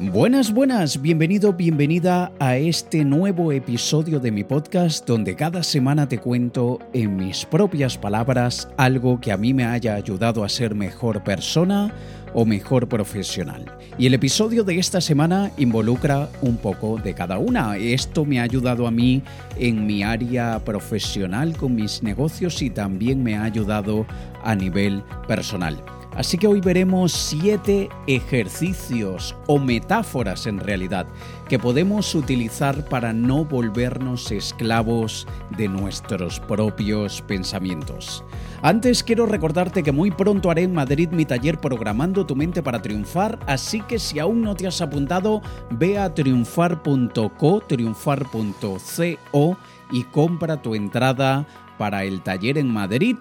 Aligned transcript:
Buenas, 0.00 0.52
buenas, 0.52 1.00
bienvenido, 1.00 1.52
bienvenida 1.52 2.32
a 2.40 2.56
este 2.56 3.04
nuevo 3.04 3.52
episodio 3.52 4.18
de 4.18 4.32
mi 4.32 4.42
podcast 4.42 5.06
donde 5.06 5.36
cada 5.36 5.62
semana 5.62 6.08
te 6.08 6.18
cuento 6.18 6.80
en 6.92 7.14
mis 7.16 7.44
propias 7.44 7.98
palabras 7.98 8.68
algo 8.76 9.20
que 9.20 9.30
a 9.30 9.36
mí 9.36 9.54
me 9.54 9.64
haya 9.64 9.94
ayudado 9.94 10.44
a 10.44 10.48
ser 10.48 10.74
mejor 10.74 11.22
persona 11.22 11.92
o 12.34 12.44
mejor 12.44 12.88
profesional. 12.88 13.70
Y 13.98 14.06
el 14.06 14.14
episodio 14.14 14.64
de 14.64 14.78
esta 14.78 15.00
semana 15.00 15.52
involucra 15.56 16.28
un 16.40 16.56
poco 16.56 16.96
de 16.96 17.14
cada 17.14 17.38
una. 17.38 17.76
Esto 17.76 18.24
me 18.24 18.40
ha 18.40 18.44
ayudado 18.44 18.86
a 18.86 18.90
mí 18.90 19.22
en 19.58 19.86
mi 19.86 20.02
área 20.02 20.58
profesional 20.64 21.56
con 21.56 21.74
mis 21.74 22.02
negocios 22.02 22.62
y 22.62 22.70
también 22.70 23.22
me 23.22 23.36
ha 23.36 23.44
ayudado 23.44 24.06
a 24.42 24.54
nivel 24.54 25.02
personal. 25.28 25.76
Así 26.14 26.36
que 26.36 26.46
hoy 26.46 26.60
veremos 26.60 27.12
siete 27.12 27.88
ejercicios 28.06 29.34
o 29.46 29.58
metáforas 29.58 30.46
en 30.46 30.58
realidad 30.58 31.06
que 31.48 31.58
podemos 31.58 32.14
utilizar 32.14 32.84
para 32.88 33.12
no 33.12 33.44
volvernos 33.44 34.30
esclavos 34.30 35.26
de 35.56 35.68
nuestros 35.68 36.38
propios 36.40 37.22
pensamientos. 37.22 38.24
Antes 38.60 39.02
quiero 39.02 39.26
recordarte 39.26 39.82
que 39.82 39.90
muy 39.90 40.10
pronto 40.10 40.50
haré 40.50 40.62
en 40.62 40.74
Madrid 40.74 41.08
mi 41.10 41.24
taller 41.24 41.58
Programando 41.58 42.26
tu 42.26 42.36
mente 42.36 42.62
para 42.62 42.82
triunfar, 42.82 43.38
así 43.46 43.80
que 43.80 43.98
si 43.98 44.18
aún 44.18 44.42
no 44.42 44.54
te 44.54 44.66
has 44.66 44.80
apuntado, 44.80 45.40
ve 45.70 45.98
a 45.98 46.12
triunfar.co, 46.14 47.60
triunfar.co 47.66 49.56
y 49.90 50.04
compra 50.04 50.62
tu 50.62 50.74
entrada 50.74 51.46
para 51.78 52.04
el 52.04 52.22
taller 52.22 52.58
en 52.58 52.68
Madrid 52.68 53.16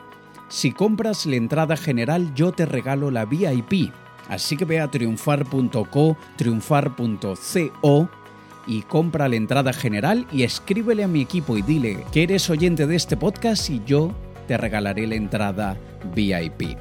si 0.52 0.74
compras 0.74 1.26
la 1.26 1.38
entrada 1.38 1.78
general 1.78 2.34
yo 2.36 2.52
te 2.52 2.66
regalo 2.66 3.10
la 3.10 3.26
VIP. 3.26 3.92
Así 4.28 4.58
que 4.58 4.66
ve 4.66 4.80
a 4.80 4.92
triunfar.co, 4.92 6.18
triunfar.co 6.36 8.10
y 8.68 8.82
compra 8.84 9.28
la 9.28 9.36
entrada 9.38 9.74
general 9.74 10.28
y 10.32 10.44
escríbele 10.44 11.04
a 11.04 11.08
mi 11.08 11.22
equipo 11.22 11.58
y 11.58 11.62
dile 11.62 12.06
que 12.12 12.24
eres 12.24 12.50
oyente 12.50 12.86
de 12.86 12.96
este 12.96 13.18
podcast 13.18 13.70
y 13.70 13.82
yo 13.86 14.14
te 14.48 14.58
regalaré 14.58 15.08
la 15.08 15.16
entrada 15.16 15.78
VIP. 16.14 16.78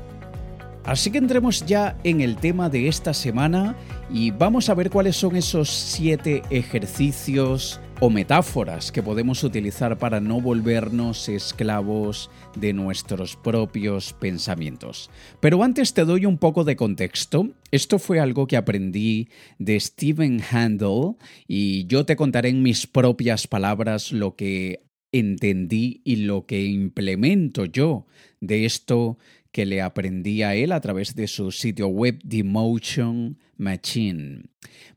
Así 0.84 1.10
que 1.10 1.18
entremos 1.18 1.64
ya 1.64 1.96
en 2.02 2.20
el 2.20 2.36
tema 2.36 2.68
de 2.68 2.88
esta 2.88 3.14
semana 3.14 3.76
y 4.10 4.32
vamos 4.32 4.68
a 4.68 4.74
ver 4.74 4.90
cuáles 4.90 5.16
son 5.16 5.36
esos 5.36 5.70
siete 5.70 6.42
ejercicios 6.50 7.80
o 8.02 8.08
metáforas 8.08 8.90
que 8.90 9.02
podemos 9.02 9.44
utilizar 9.44 9.98
para 9.98 10.20
no 10.20 10.40
volvernos 10.40 11.28
esclavos 11.28 12.30
de 12.56 12.72
nuestros 12.72 13.36
propios 13.36 14.14
pensamientos. 14.14 15.10
Pero 15.38 15.62
antes 15.62 15.92
te 15.92 16.06
doy 16.06 16.24
un 16.24 16.38
poco 16.38 16.64
de 16.64 16.76
contexto. 16.76 17.50
Esto 17.70 17.98
fue 17.98 18.18
algo 18.18 18.46
que 18.46 18.56
aprendí 18.56 19.28
de 19.58 19.78
Stephen 19.78 20.40
Handel 20.50 21.16
y 21.46 21.86
yo 21.88 22.06
te 22.06 22.16
contaré 22.16 22.48
en 22.48 22.62
mis 22.62 22.86
propias 22.86 23.46
palabras 23.46 24.12
lo 24.12 24.34
que 24.34 24.82
entendí 25.12 26.00
y 26.02 26.16
lo 26.16 26.46
que 26.46 26.64
implemento 26.64 27.66
yo 27.66 28.06
de 28.40 28.64
esto 28.64 29.18
que 29.52 29.66
le 29.66 29.82
aprendí 29.82 30.42
a 30.42 30.54
él 30.54 30.72
a 30.72 30.80
través 30.80 31.14
de 31.14 31.26
su 31.26 31.50
sitio 31.50 31.88
web 31.88 32.20
The 32.26 32.44
Motion 32.44 33.38
Machine. 33.56 34.44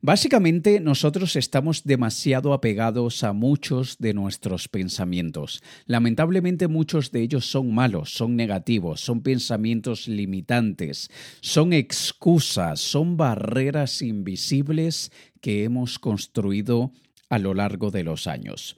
Básicamente 0.02 0.80
nosotros 0.80 1.36
estamos 1.36 1.84
demasiado 1.84 2.54
apegados 2.54 3.24
a 3.24 3.34
muchos 3.34 3.98
de 4.00 4.14
nuestros 4.14 4.68
pensamientos. 4.68 5.64
Lamentablemente 5.86 6.68
muchos 6.68 7.12
de 7.12 7.22
ellos 7.22 7.46
son 7.46 7.74
malos, 7.74 8.14
son 8.14 8.36
negativos, 8.36 9.02
son 9.02 9.22
pensamientos 9.22 10.08
limitantes, 10.08 11.10
son 11.42 11.74
excusas, 11.74 12.80
son 12.80 13.18
barreras 13.18 14.02
invisibles 14.02 15.12
que 15.42 15.64
hemos 15.64 16.00
construido 16.00 16.92
a 17.30 17.40
lo 17.40 17.54
largo 17.54 17.92
de 17.92 18.04
los 18.04 18.28
años. 18.28 18.78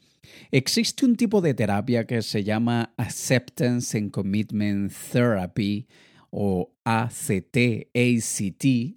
Existe 0.51 1.05
un 1.05 1.15
tipo 1.15 1.41
de 1.41 1.53
terapia 1.53 2.05
que 2.05 2.21
se 2.21 2.43
llama 2.43 2.93
Acceptance 2.97 3.97
and 3.97 4.11
Commitment 4.11 4.91
Therapy 5.11 5.87
o 6.29 6.73
ACT, 6.83 7.57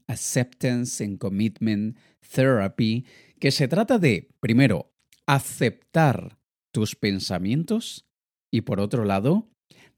Acceptance 0.07 1.05
and 1.05 1.19
Commitment 1.19 1.97
Therapy, 2.35 3.05
que 3.39 3.51
se 3.51 3.69
trata 3.69 3.99
de, 3.99 4.29
primero, 4.41 4.93
aceptar 5.27 6.39
tus 6.73 6.97
pensamientos 6.97 8.07
y 8.51 8.63
por 8.63 8.81
otro 8.81 9.05
lado, 9.05 9.49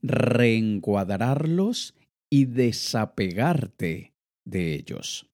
reencuadrarlos 0.03 1.95
y 2.29 2.45
desapegarte 2.47 4.15
de 4.45 4.75
ellos. 4.75 5.27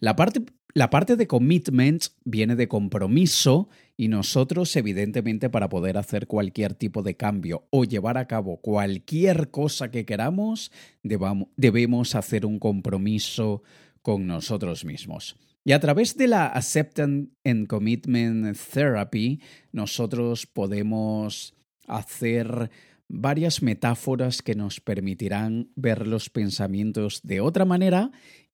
La 0.00 0.16
parte, 0.16 0.42
la 0.74 0.90
parte 0.90 1.16
de 1.16 1.26
commitment 1.26 2.06
viene 2.24 2.56
de 2.56 2.68
compromiso 2.68 3.68
y 3.96 4.08
nosotros, 4.08 4.74
evidentemente, 4.76 5.50
para 5.50 5.68
poder 5.68 5.98
hacer 5.98 6.26
cualquier 6.26 6.74
tipo 6.74 7.02
de 7.02 7.16
cambio 7.16 7.66
o 7.70 7.84
llevar 7.84 8.18
a 8.18 8.26
cabo 8.26 8.56
cualquier 8.58 9.50
cosa 9.50 9.90
que 9.90 10.04
queramos, 10.04 10.72
debemos 11.02 12.14
hacer 12.14 12.46
un 12.46 12.58
compromiso 12.58 13.62
con 14.00 14.26
nosotros 14.26 14.84
mismos. 14.84 15.36
Y 15.64 15.72
a 15.72 15.80
través 15.80 16.16
de 16.16 16.26
la 16.26 16.46
Acceptance 16.46 17.30
and 17.44 17.68
Commitment 17.68 18.58
Therapy, 18.72 19.40
nosotros 19.70 20.46
podemos 20.46 21.54
hacer 21.86 22.70
varias 23.08 23.62
metáforas 23.62 24.42
que 24.42 24.54
nos 24.54 24.80
permitirán 24.80 25.70
ver 25.76 26.08
los 26.08 26.30
pensamientos 26.30 27.20
de 27.22 27.40
otra 27.40 27.64
manera 27.64 28.10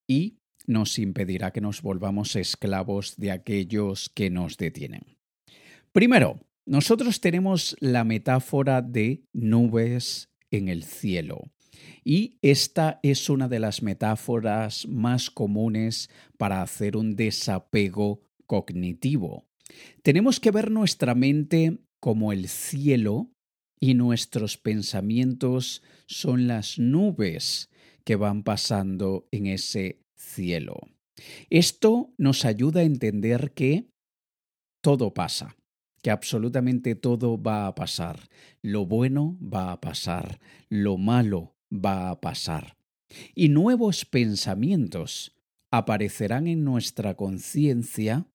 y 0.07 0.39
nos 0.67 0.99
impedirá 0.99 1.51
que 1.53 1.63
nos 1.63 1.81
volvamos 1.81 2.37
esclavos 2.37 3.17
de 3.17 3.31
aquellos 3.31 4.11
que 4.11 4.29
nos 4.29 4.59
detienen. 4.59 5.18
Primero, 5.93 6.41
nosotros 6.67 7.21
tenemos 7.21 7.77
la 7.81 8.05
metáfora 8.05 8.83
de 8.83 9.25
nubes 9.33 10.29
en 10.51 10.69
el 10.69 10.85
cielo. 10.85 11.51
Y 12.05 12.39
esta 12.43 13.01
es 13.03 13.31
una 13.31 13.49
de 13.49 13.59
las 13.59 13.83
metáforas 13.83 14.87
más 14.87 15.31
comunes 15.31 16.11
para 16.37 16.63
hacer 16.63 16.97
un 16.97 17.17
desapego 17.17 18.23
cognitivo. 18.47 19.47
Tenemos 20.03 20.41
que 20.41 20.51
ver 20.51 20.71
nuestra 20.71 21.15
mente 21.15 21.79
como 22.01 22.33
el 22.33 22.49
cielo 22.49 23.31
y 23.81 23.95
nuestros 23.95 24.59
pensamientos 24.59 25.83
son 26.07 26.49
las 26.49 26.79
nubes 26.79 27.71
que 28.05 28.17
van 28.17 28.43
pasando 28.43 29.27
en 29.31 29.47
ese 29.47 30.03
cielo. 30.17 30.81
Esto 31.51 32.13
nos 32.19 32.45
ayuda 32.45 32.81
a 32.81 32.85
entender 32.85 33.53
que 33.53 33.89
todo 34.83 35.13
pasa 35.13 35.58
que 36.09 36.13
absolutamente 36.13 36.95
todo 36.95 37.37
va 37.37 37.67
a 37.67 37.75
pasar. 37.75 38.31
Lo 38.63 38.87
bueno 38.87 39.37
va 39.43 39.73
a 39.73 39.81
pasar, 39.83 40.41
lo 40.71 40.97
malo 40.97 41.59
va 41.71 42.09
a 42.09 42.19
pasar. 42.19 42.79
Y 43.35 43.51
nuevos 43.51 44.07
pensamientos 44.07 45.37
aparecerán 45.71 46.47
en 46.47 46.65
nuestra 46.65 47.13
conciencia 47.13 48.27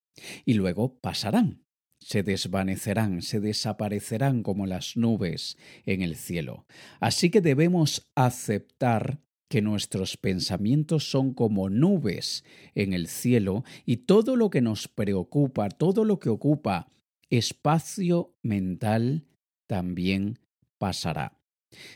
y 0.45 0.53
luego 0.53 0.99
pasarán, 0.99 1.63
se 1.99 2.21
desvanecerán, 2.21 3.23
se 3.23 3.39
desaparecerán 3.39 4.43
como 4.43 4.67
las 4.67 4.95
nubes 4.95 5.57
en 5.87 6.03
el 6.03 6.15
cielo. 6.15 6.67
Así 6.99 7.31
que 7.31 7.41
debemos 7.41 8.07
aceptar 8.13 9.19
que 9.49 9.63
nuestros 9.63 10.15
pensamientos 10.15 11.09
son 11.09 11.33
como 11.33 11.71
nubes 11.71 12.43
en 12.75 12.93
el 12.93 13.07
cielo 13.07 13.63
y 13.83 13.97
todo 13.97 14.35
lo 14.35 14.51
que 14.51 14.61
nos 14.61 14.87
preocupa, 14.87 15.69
todo 15.69 16.05
lo 16.05 16.19
que 16.19 16.29
ocupa 16.29 16.93
espacio 17.37 18.35
mental 18.41 19.25
también 19.67 20.39
pasará. 20.77 21.39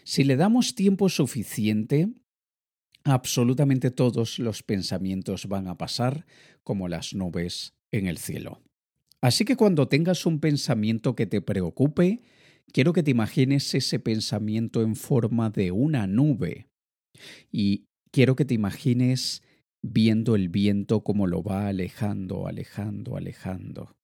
Si 0.04 0.24
le 0.24 0.36
damos 0.36 0.76
tiempo 0.76 1.10
suficiente, 1.10 2.10
absolutamente 3.04 3.92
todos 3.92 4.40
los 4.40 4.64
pensamientos 4.64 5.48
van 5.48 5.68
a 5.68 5.78
pasar 5.78 6.26
como 6.64 6.88
las 6.88 7.14
nubes 7.14 7.76
en 7.92 8.08
el 8.08 8.18
cielo. 8.18 8.62
Así 9.22 9.46
que 9.46 9.56
cuando 9.56 9.88
tengas 9.88 10.26
un 10.26 10.40
pensamiento 10.40 11.16
que 11.16 11.26
te 11.26 11.42
preocupe, 11.42 12.22
quiero 12.72 12.94
que 12.94 13.04
te 13.04 13.12
imagines 13.12 13.74
ese 13.74 14.00
pensamiento 14.00 14.82
en 14.82 14.96
forma 14.96 15.50
de 15.50 15.72
una 15.72 16.08
nube. 16.08 16.68
Y 17.52 17.86
quiero 18.12 18.36
que 18.36 18.46
te 18.46 18.54
imagines 18.54 19.44
viendo 19.82 20.36
el 20.36 20.50
viento 20.50 21.04
como 21.04 21.28
lo 21.28 21.44
va 21.44 21.68
alejando, 21.68 22.48
alejando, 22.48 23.18
alejando. 23.18 23.97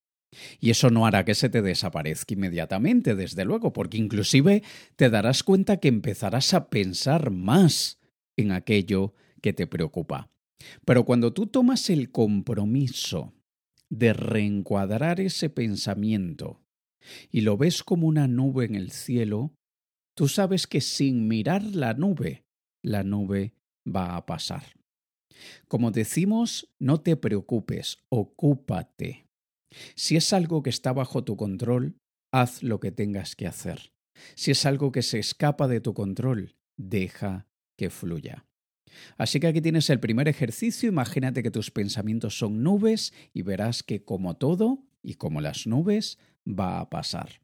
Y 0.59 0.69
eso 0.69 0.89
no 0.89 1.06
hará 1.06 1.25
que 1.25 1.35
se 1.35 1.50
te 1.50 1.62
desaparezca 1.62 2.33
inmediatamente, 2.33 3.15
desde 3.15 3.45
luego, 3.45 3.74
porque 3.74 3.97
inclusive 3.97 4.63
te 4.95 5.09
darás 5.09 5.44
cuenta 5.44 5.77
que 5.77 5.88
empezarás 5.88 6.53
a 6.53 6.69
pensar 6.69 7.31
más 7.31 8.00
en 8.38 8.51
aquello 8.51 9.13
que 9.41 9.53
te 9.53 9.68
preocupa. 9.68 10.30
Pero 10.85 11.06
cuando 11.06 11.33
tú 11.33 11.47
tomas 11.47 11.89
el 11.89 12.12
compromiso 12.12 13.33
de 13.89 14.13
reencuadrar 14.13 15.19
ese 15.19 15.50
pensamiento 15.50 16.62
y 17.29 17.41
lo 17.41 17.57
ves 17.57 17.83
como 17.83 18.07
una 18.07 18.27
nube 18.27 18.65
en 18.65 18.75
el 18.75 18.91
cielo, 18.91 19.53
tú 20.15 20.27
sabes 20.27 20.68
que 20.68 20.81
sin 20.81 21.27
mirar 21.27 21.63
la 21.63 21.94
nube, 21.94 22.45
la 22.81 23.03
nube 23.03 23.53
va 23.86 24.15
a 24.15 24.25
pasar. 24.25 24.63
Como 25.68 25.91
decimos, 25.91 26.69
no 26.79 27.01
te 27.01 27.18
preocupes, 27.18 28.00
ocúpate. 28.09 29.27
Si 29.96 30.16
es 30.16 30.34
algo 30.34 30.64
que 30.64 30.70
está 30.70 30.94
bajo 30.94 31.24
tu 31.24 31.36
control, 31.38 31.98
haz 32.31 32.64
lo 32.64 32.80
que 32.80 32.92
tengas 32.92 33.36
que 33.36 33.48
hacer. 33.48 33.94
Si 34.36 34.52
es 34.52 34.66
algo 34.66 34.92
que 34.92 35.02
se 35.02 35.20
escapa 35.20 35.68
de 35.68 35.81
tu 35.81 35.94
control, 35.94 36.56
deja 36.78 37.48
que 37.78 37.90
fluya. 37.90 38.46
Así 39.18 39.40
que 39.40 39.48
aquí 39.48 39.62
tienes 39.62 39.90
el 39.90 40.00
primer 40.00 40.28
ejercicio. 40.28 40.90
Imagínate 40.90 41.44
que 41.44 41.52
tus 41.52 41.72
pensamientos 41.72 42.38
son 42.38 42.64
nubes 42.64 43.14
y 43.34 43.42
verás 43.42 43.84
que 43.84 44.04
como 44.04 44.36
todo 44.36 44.84
y 45.02 45.16
como 45.16 45.42
las 45.42 45.68
nubes 45.68 46.20
va 46.48 46.80
a 46.80 46.90
pasar. 46.90 47.42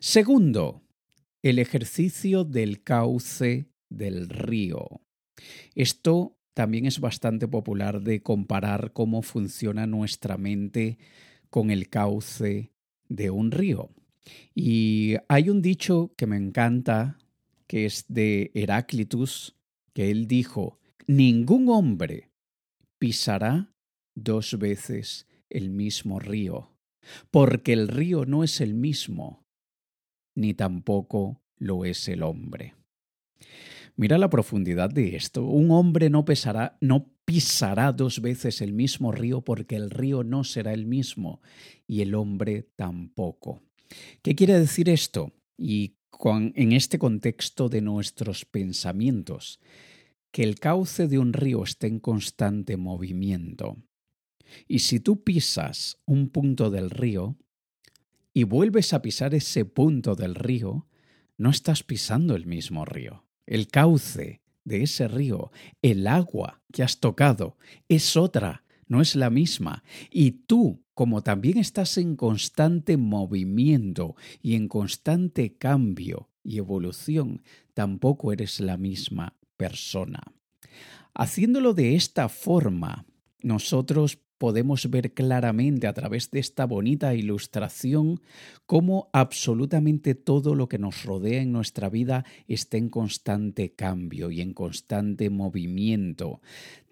Segundo, 0.00 0.82
el 1.42 1.58
ejercicio 1.58 2.44
del 2.44 2.82
cauce 2.82 3.70
del 3.88 4.28
río. 4.28 5.00
Esto 5.74 6.36
también 6.54 6.86
es 6.86 7.00
bastante 7.00 7.46
popular 7.46 8.00
de 8.00 8.22
comparar 8.22 8.92
cómo 8.92 9.22
funciona 9.22 9.86
nuestra 9.86 10.38
mente 10.38 10.98
con 11.56 11.70
el 11.70 11.88
cauce 11.88 12.70
de 13.08 13.30
un 13.30 13.50
río. 13.50 13.88
Y 14.54 15.14
hay 15.26 15.48
un 15.48 15.62
dicho 15.62 16.12
que 16.14 16.26
me 16.26 16.36
encanta, 16.36 17.16
que 17.66 17.86
es 17.86 18.04
de 18.08 18.50
Heráclitus, 18.52 19.56
que 19.94 20.10
él 20.10 20.26
dijo, 20.28 20.78
ningún 21.06 21.70
hombre 21.70 22.30
pisará 22.98 23.72
dos 24.14 24.58
veces 24.58 25.26
el 25.48 25.70
mismo 25.70 26.18
río, 26.20 26.76
porque 27.30 27.72
el 27.72 27.88
río 27.88 28.26
no 28.26 28.44
es 28.44 28.60
el 28.60 28.74
mismo, 28.74 29.42
ni 30.34 30.52
tampoco 30.52 31.40
lo 31.56 31.86
es 31.86 32.06
el 32.08 32.22
hombre. 32.22 32.74
Mira 33.96 34.18
la 34.18 34.28
profundidad 34.28 34.90
de 34.90 35.16
esto. 35.16 35.44
Un 35.44 35.70
hombre 35.70 36.10
no, 36.10 36.24
pesará, 36.24 36.76
no 36.80 37.10
pisará 37.24 37.92
dos 37.92 38.20
veces 38.20 38.60
el 38.60 38.72
mismo 38.72 39.10
río 39.10 39.40
porque 39.40 39.76
el 39.76 39.90
río 39.90 40.22
no 40.22 40.44
será 40.44 40.74
el 40.74 40.86
mismo 40.86 41.40
y 41.86 42.02
el 42.02 42.14
hombre 42.14 42.68
tampoco. 42.76 43.62
¿Qué 44.22 44.34
quiere 44.34 44.58
decir 44.58 44.90
esto? 44.90 45.32
Y 45.56 45.96
en 46.54 46.72
este 46.72 46.98
contexto 46.98 47.68
de 47.68 47.80
nuestros 47.80 48.44
pensamientos, 48.44 49.60
que 50.30 50.42
el 50.42 50.58
cauce 50.58 51.08
de 51.08 51.18
un 51.18 51.32
río 51.32 51.62
está 51.62 51.86
en 51.86 52.00
constante 52.00 52.76
movimiento. 52.76 53.76
Y 54.68 54.80
si 54.80 55.00
tú 55.00 55.24
pisas 55.24 55.98
un 56.04 56.30
punto 56.30 56.70
del 56.70 56.90
río 56.90 57.36
y 58.32 58.44
vuelves 58.44 58.92
a 58.92 59.02
pisar 59.02 59.34
ese 59.34 59.64
punto 59.64 60.14
del 60.14 60.34
río, 60.34 60.86
no 61.38 61.50
estás 61.50 61.82
pisando 61.82 62.34
el 62.34 62.46
mismo 62.46 62.84
río. 62.84 63.25
El 63.46 63.68
cauce 63.68 64.42
de 64.64 64.82
ese 64.82 65.08
río, 65.08 65.52
el 65.82 66.06
agua 66.06 66.60
que 66.72 66.82
has 66.82 66.98
tocado, 66.98 67.56
es 67.88 68.16
otra, 68.16 68.64
no 68.88 69.00
es 69.00 69.16
la 69.16 69.30
misma. 69.30 69.84
Y 70.10 70.32
tú, 70.32 70.82
como 70.94 71.22
también 71.22 71.58
estás 71.58 71.98
en 71.98 72.16
constante 72.16 72.96
movimiento 72.96 74.16
y 74.42 74.54
en 74.54 74.68
constante 74.68 75.56
cambio 75.56 76.30
y 76.42 76.58
evolución, 76.58 77.42
tampoco 77.74 78.32
eres 78.32 78.60
la 78.60 78.76
misma 78.76 79.36
persona. 79.56 80.20
Haciéndolo 81.14 81.72
de 81.72 81.94
esta 81.94 82.28
forma, 82.28 83.06
nosotros 83.42 84.18
podemos 84.38 84.90
ver 84.90 85.14
claramente 85.14 85.86
a 85.86 85.92
través 85.92 86.30
de 86.30 86.40
esta 86.40 86.66
bonita 86.66 87.14
ilustración 87.14 88.20
cómo 88.66 89.08
absolutamente 89.12 90.14
todo 90.14 90.54
lo 90.54 90.68
que 90.68 90.78
nos 90.78 91.04
rodea 91.04 91.42
en 91.42 91.52
nuestra 91.52 91.88
vida 91.88 92.24
está 92.48 92.76
en 92.76 92.88
constante 92.88 93.72
cambio 93.72 94.30
y 94.30 94.40
en 94.40 94.52
constante 94.52 95.30
movimiento. 95.30 96.40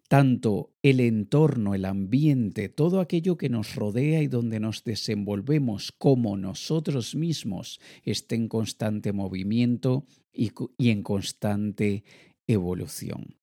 Tanto 0.08 0.70
el 0.82 1.00
entorno, 1.00 1.74
el 1.74 1.86
ambiente, 1.86 2.68
todo 2.68 3.00
aquello 3.00 3.36
que 3.36 3.48
nos 3.48 3.74
rodea 3.74 4.22
y 4.22 4.28
donde 4.28 4.60
nos 4.60 4.84
desenvolvemos 4.84 5.92
como 5.92 6.36
nosotros 6.36 7.14
mismos 7.14 7.80
está 8.04 8.34
en 8.34 8.48
constante 8.48 9.12
movimiento 9.12 10.04
y, 10.32 10.52
en 10.78 11.02
constante 11.02 12.04
evolución. 12.46 13.36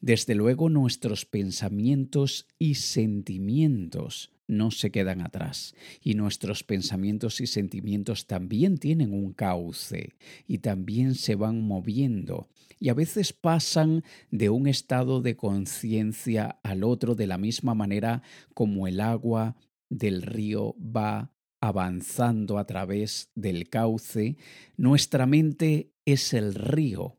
Desde 0.00 0.34
luego 0.34 0.68
nuestros 0.68 1.24
pensamientos 1.24 2.46
y 2.58 2.74
sentimientos 2.74 4.30
no 4.46 4.70
se 4.70 4.90
quedan 4.90 5.22
atrás 5.22 5.74
y 6.02 6.14
nuestros 6.14 6.64
pensamientos 6.64 7.40
y 7.40 7.46
sentimientos 7.46 8.26
también 8.26 8.78
tienen 8.78 9.12
un 9.12 9.32
cauce 9.32 10.14
y 10.46 10.58
también 10.58 11.14
se 11.14 11.34
van 11.34 11.62
moviendo 11.62 12.48
y 12.78 12.90
a 12.90 12.94
veces 12.94 13.32
pasan 13.32 14.04
de 14.30 14.50
un 14.50 14.66
estado 14.66 15.22
de 15.22 15.36
conciencia 15.36 16.58
al 16.62 16.84
otro 16.84 17.14
de 17.14 17.26
la 17.26 17.38
misma 17.38 17.74
manera 17.74 18.22
como 18.52 18.86
el 18.86 19.00
agua 19.00 19.56
del 19.88 20.22
río 20.22 20.76
va 20.78 21.32
avanzando 21.60 22.58
a 22.58 22.66
través 22.66 23.30
del 23.34 23.70
cauce, 23.70 24.36
nuestra 24.76 25.24
mente 25.24 25.92
es 26.04 26.34
el 26.34 26.54
río 26.54 27.16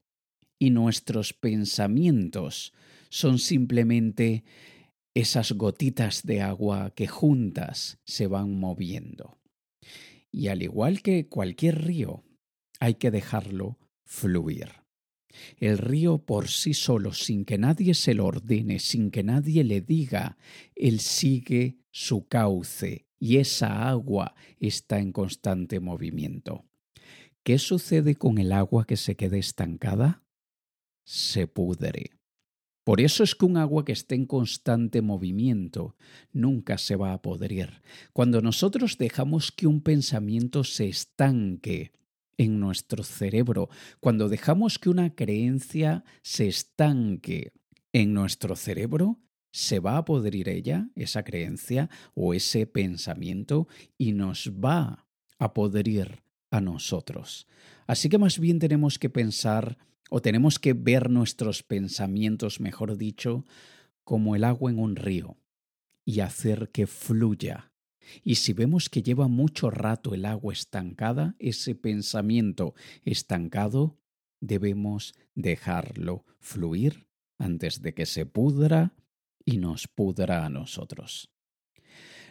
y 0.60 0.70
nuestros 0.70 1.34
pensamientos 1.34 2.74
son 3.10 3.40
simplemente 3.40 4.44
esas 5.14 5.54
gotitas 5.54 6.24
de 6.24 6.42
agua 6.42 6.92
que 6.96 7.08
juntas 7.08 8.00
se 8.04 8.28
van 8.28 8.60
moviendo. 8.60 9.38
Y 10.32 10.50
al 10.50 10.62
igual 10.62 11.02
que 11.02 11.28
cualquier 11.28 11.86
río, 11.86 12.24
hay 12.80 12.96
que 12.96 13.12
dejarlo 13.12 13.80
fluir. 14.04 14.86
El 15.58 15.78
río 15.78 16.20
por 16.20 16.50
sí 16.50 16.74
solo, 16.74 17.14
sin 17.14 17.46
que 17.46 17.58
nadie 17.58 17.94
se 17.94 18.14
lo 18.14 18.26
ordene, 18.26 18.80
sin 18.80 19.12
que 19.12 19.24
nadie 19.24 19.64
le 19.64 19.82
diga, 19.82 20.38
él 20.76 21.00
sigue 21.00 21.78
su 21.92 22.28
cauce 22.28 23.08
y 23.20 23.38
esa 23.38 23.88
agua 23.88 24.36
está 24.60 25.00
en 25.00 25.12
constante 25.12 25.80
movimiento. 25.80 26.66
¿Qué 27.44 27.60
sucede 27.60 28.16
con 28.16 28.38
el 28.38 28.52
agua 28.52 28.86
que 28.86 28.98
se 28.98 29.16
queda 29.16 29.38
estancada? 29.38 30.25
Se 31.06 31.48
pudre. 31.48 32.12
Por 32.84 33.02
eso 33.02 33.24
es 33.24 33.34
que 33.34 33.46
un 33.46 33.58
agua 33.58 33.84
que 33.84 33.94
esté 33.94 34.14
en 34.14 34.28
constante 34.28 35.02
movimiento 35.02 35.96
nunca 36.34 36.78
se 36.78 36.96
va 36.96 37.14
a 37.14 37.22
podrir. 37.22 37.82
Cuando 38.14 38.42
nosotros 38.42 38.98
dejamos 39.00 39.52
que 39.52 39.66
un 39.66 39.82
pensamiento 39.82 40.64
se 40.64 40.88
estanque 40.88 41.94
en 42.38 42.60
nuestro 42.60 43.04
cerebro, 43.04 43.70
cuando 44.00 44.30
dejamos 44.30 44.78
que 44.78 44.90
una 44.90 45.16
creencia 45.16 46.04
se 46.22 46.48
estanque 46.48 47.54
en 47.92 48.14
nuestro 48.14 48.56
cerebro, 48.56 49.20
se 49.52 49.80
va 49.80 49.98
a 49.98 50.06
podrir 50.06 50.50
ella, 50.50 50.90
esa 50.96 51.24
creencia 51.24 51.90
o 52.14 52.34
ese 52.34 52.68
pensamiento, 52.68 53.68
y 53.98 54.12
nos 54.12 54.52
va 54.52 55.08
a 55.40 55.54
podrir 55.54 56.22
a 56.52 56.62
nosotros. 56.62 57.48
Así 57.88 58.10
que 58.10 58.18
más 58.18 58.38
bien 58.38 58.60
tenemos 58.60 59.00
que 59.00 59.10
pensar 59.10 59.78
o 60.10 60.22
tenemos 60.22 60.60
que 60.60 60.74
ver 60.74 61.10
nuestros 61.10 61.64
pensamientos, 61.64 62.60
mejor 62.60 62.98
dicho, 62.98 63.46
como 64.04 64.36
el 64.36 64.44
agua 64.44 64.72
en 64.72 64.80
un 64.80 64.96
río 64.96 65.38
y 66.06 66.20
hacer 66.20 66.70
que 66.72 66.88
fluya. 66.88 67.72
Y 68.24 68.36
si 68.36 68.54
vemos 68.54 68.90
que 68.90 69.02
lleva 69.02 69.28
mucho 69.28 69.72
rato 69.72 70.14
el 70.14 70.26
agua 70.26 70.54
estancada, 70.54 71.36
ese 71.40 71.74
pensamiento 71.74 72.76
estancado, 73.04 73.98
debemos 74.40 75.16
dejarlo 75.34 76.24
fluir 76.40 77.08
antes 77.40 77.82
de 77.82 77.94
que 77.94 78.06
se 78.06 78.26
pudra 78.28 78.94
y 79.44 79.58
nos 79.58 79.88
pudra 79.88 80.46
a 80.46 80.50
nosotros. 80.50 81.32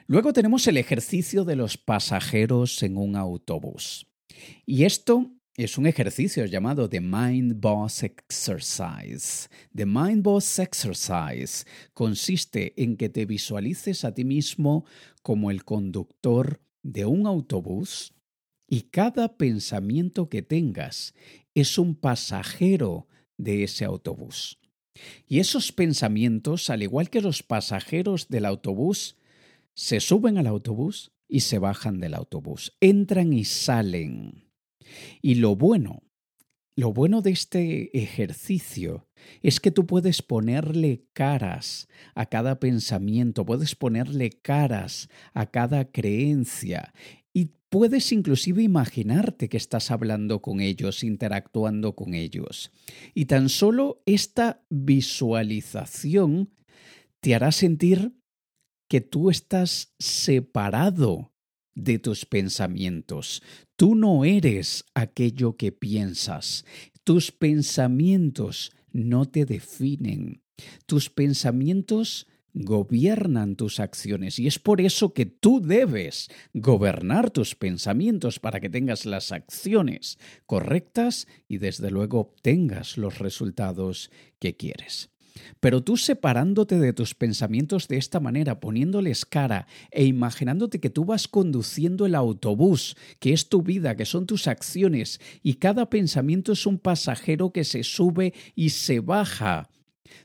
Luego 0.06 0.32
tenemos 0.32 0.66
el 0.66 0.76
ejercicio 0.76 1.44
de 1.44 1.56
los 1.56 1.76
pasajeros 1.76 2.82
en 2.82 2.96
un 2.96 3.16
autobús. 3.16 4.06
Y 4.66 4.84
esto 4.84 5.30
es 5.56 5.78
un 5.78 5.86
ejercicio 5.86 6.46
llamado 6.46 6.88
The 6.88 7.00
Mind 7.00 7.60
Boss 7.60 8.02
Exercise. 8.02 9.48
The 9.74 9.86
Mind 9.86 10.24
Boss 10.24 10.58
Exercise 10.58 11.64
consiste 11.92 12.74
en 12.82 12.96
que 12.96 13.08
te 13.08 13.24
visualices 13.24 14.04
a 14.04 14.12
ti 14.12 14.24
mismo 14.24 14.84
como 15.22 15.52
el 15.52 15.64
conductor 15.64 16.60
de 16.82 17.06
un 17.06 17.26
autobús 17.26 18.14
y 18.68 18.82
cada 18.82 19.36
pensamiento 19.36 20.28
que 20.28 20.42
tengas 20.42 21.14
es 21.54 21.78
un 21.78 21.94
pasajero 21.94 23.06
de 23.36 23.62
ese 23.62 23.84
autobús. 23.84 24.58
Y 25.28 25.38
esos 25.38 25.70
pensamientos, 25.70 26.68
al 26.68 26.82
igual 26.82 27.10
que 27.10 27.20
los 27.20 27.44
pasajeros 27.44 28.28
del 28.28 28.44
autobús, 28.44 29.16
se 29.74 30.00
suben 30.00 30.36
al 30.36 30.48
autobús 30.48 31.12
y 31.28 31.40
se 31.40 31.58
bajan 31.58 32.00
del 32.00 32.14
autobús, 32.14 32.76
entran 32.80 33.32
y 33.32 33.44
salen. 33.44 34.53
Y 35.22 35.36
lo 35.36 35.56
bueno, 35.56 36.02
lo 36.76 36.92
bueno 36.92 37.22
de 37.22 37.30
este 37.30 37.96
ejercicio 37.96 39.06
es 39.42 39.60
que 39.60 39.70
tú 39.70 39.86
puedes 39.86 40.22
ponerle 40.22 41.04
caras 41.12 41.88
a 42.14 42.26
cada 42.26 42.58
pensamiento, 42.58 43.46
puedes 43.46 43.76
ponerle 43.76 44.30
caras 44.30 45.08
a 45.34 45.46
cada 45.46 45.90
creencia 45.90 46.92
y 47.32 47.50
puedes 47.68 48.10
inclusive 48.12 48.62
imaginarte 48.62 49.48
que 49.48 49.56
estás 49.56 49.90
hablando 49.90 50.42
con 50.42 50.60
ellos, 50.60 51.04
interactuando 51.04 51.94
con 51.94 52.14
ellos. 52.14 52.72
Y 53.14 53.26
tan 53.26 53.48
solo 53.48 54.02
esta 54.04 54.64
visualización 54.68 56.50
te 57.20 57.34
hará 57.34 57.52
sentir 57.52 58.16
que 58.88 59.00
tú 59.00 59.30
estás 59.30 59.94
separado 59.98 61.32
de 61.74 61.98
tus 61.98 62.26
pensamientos. 62.26 63.42
Tú 63.76 63.94
no 63.94 64.24
eres 64.24 64.84
aquello 64.94 65.56
que 65.56 65.72
piensas. 65.72 66.64
Tus 67.02 67.32
pensamientos 67.32 68.70
no 68.92 69.26
te 69.26 69.44
definen. 69.44 70.42
Tus 70.86 71.10
pensamientos 71.10 72.28
gobiernan 72.54 73.56
tus 73.56 73.80
acciones 73.80 74.38
y 74.38 74.46
es 74.46 74.60
por 74.60 74.80
eso 74.80 75.12
que 75.12 75.26
tú 75.26 75.60
debes 75.60 76.30
gobernar 76.52 77.30
tus 77.30 77.56
pensamientos 77.56 78.38
para 78.38 78.60
que 78.60 78.70
tengas 78.70 79.06
las 79.06 79.32
acciones 79.32 80.18
correctas 80.46 81.26
y 81.48 81.58
desde 81.58 81.90
luego 81.90 82.20
obtengas 82.20 82.96
los 82.96 83.18
resultados 83.18 84.10
que 84.38 84.56
quieres. 84.56 85.10
Pero 85.60 85.82
tú 85.82 85.96
separándote 85.96 86.78
de 86.78 86.92
tus 86.92 87.14
pensamientos 87.14 87.88
de 87.88 87.96
esta 87.96 88.20
manera, 88.20 88.60
poniéndoles 88.60 89.24
cara 89.24 89.66
e 89.90 90.04
imaginándote 90.04 90.80
que 90.80 90.90
tú 90.90 91.04
vas 91.04 91.28
conduciendo 91.28 92.06
el 92.06 92.14
autobús, 92.14 92.96
que 93.18 93.32
es 93.32 93.48
tu 93.48 93.62
vida, 93.62 93.96
que 93.96 94.04
son 94.04 94.26
tus 94.26 94.46
acciones, 94.46 95.20
y 95.42 95.54
cada 95.54 95.90
pensamiento 95.90 96.52
es 96.52 96.66
un 96.66 96.78
pasajero 96.78 97.52
que 97.52 97.64
se 97.64 97.82
sube 97.82 98.34
y 98.54 98.70
se 98.70 99.00
baja, 99.00 99.70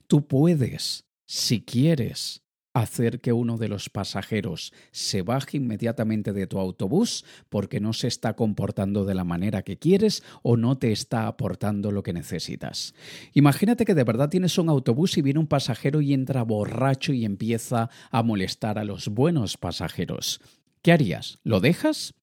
tú 0.08 0.28
puedes, 0.28 1.06
si 1.26 1.62
quieres, 1.62 2.44
hacer 2.74 3.20
que 3.20 3.34
uno 3.34 3.58
de 3.58 3.68
los 3.68 3.90
pasajeros 3.90 4.74
se 4.92 5.22
baje 5.22 5.58
inmediatamente 5.58 6.34
de 6.34 6.48
tu 6.48 6.60
autobús 6.60 7.26
porque 7.50 7.80
no 7.80 7.94
se 7.94 8.08
está 8.08 8.36
comportando 8.36 9.06
de 9.06 9.16
la 9.16 9.24
manera 9.24 9.64
que 9.64 9.78
quieres 9.78 10.24
o 10.44 10.58
no 10.58 10.78
te 10.78 10.92
está 10.92 11.28
aportando 11.28 11.92
lo 11.92 12.04
que 12.04 12.14
necesitas. 12.14 12.94
Imagínate 13.34 13.86
que 13.86 13.96
de 13.96 14.04
verdad 14.04 14.30
tienes 14.30 14.58
un 14.58 14.70
autobús 14.70 15.18
y 15.18 15.22
viene 15.22 15.40
un 15.40 15.48
pasajero 15.48 16.02
y 16.02 16.14
entra 16.14 16.44
borracho 16.44 17.14
y 17.14 17.26
empieza 17.26 17.90
a 18.12 18.24
molestar 18.24 18.78
a 18.78 18.84
los 18.84 19.10
buenos 19.10 19.58
pasajeros. 19.58 20.42
¿Qué 20.82 20.92
harías? 20.92 21.40
¿Lo 21.44 21.60
dejas? 21.60 22.14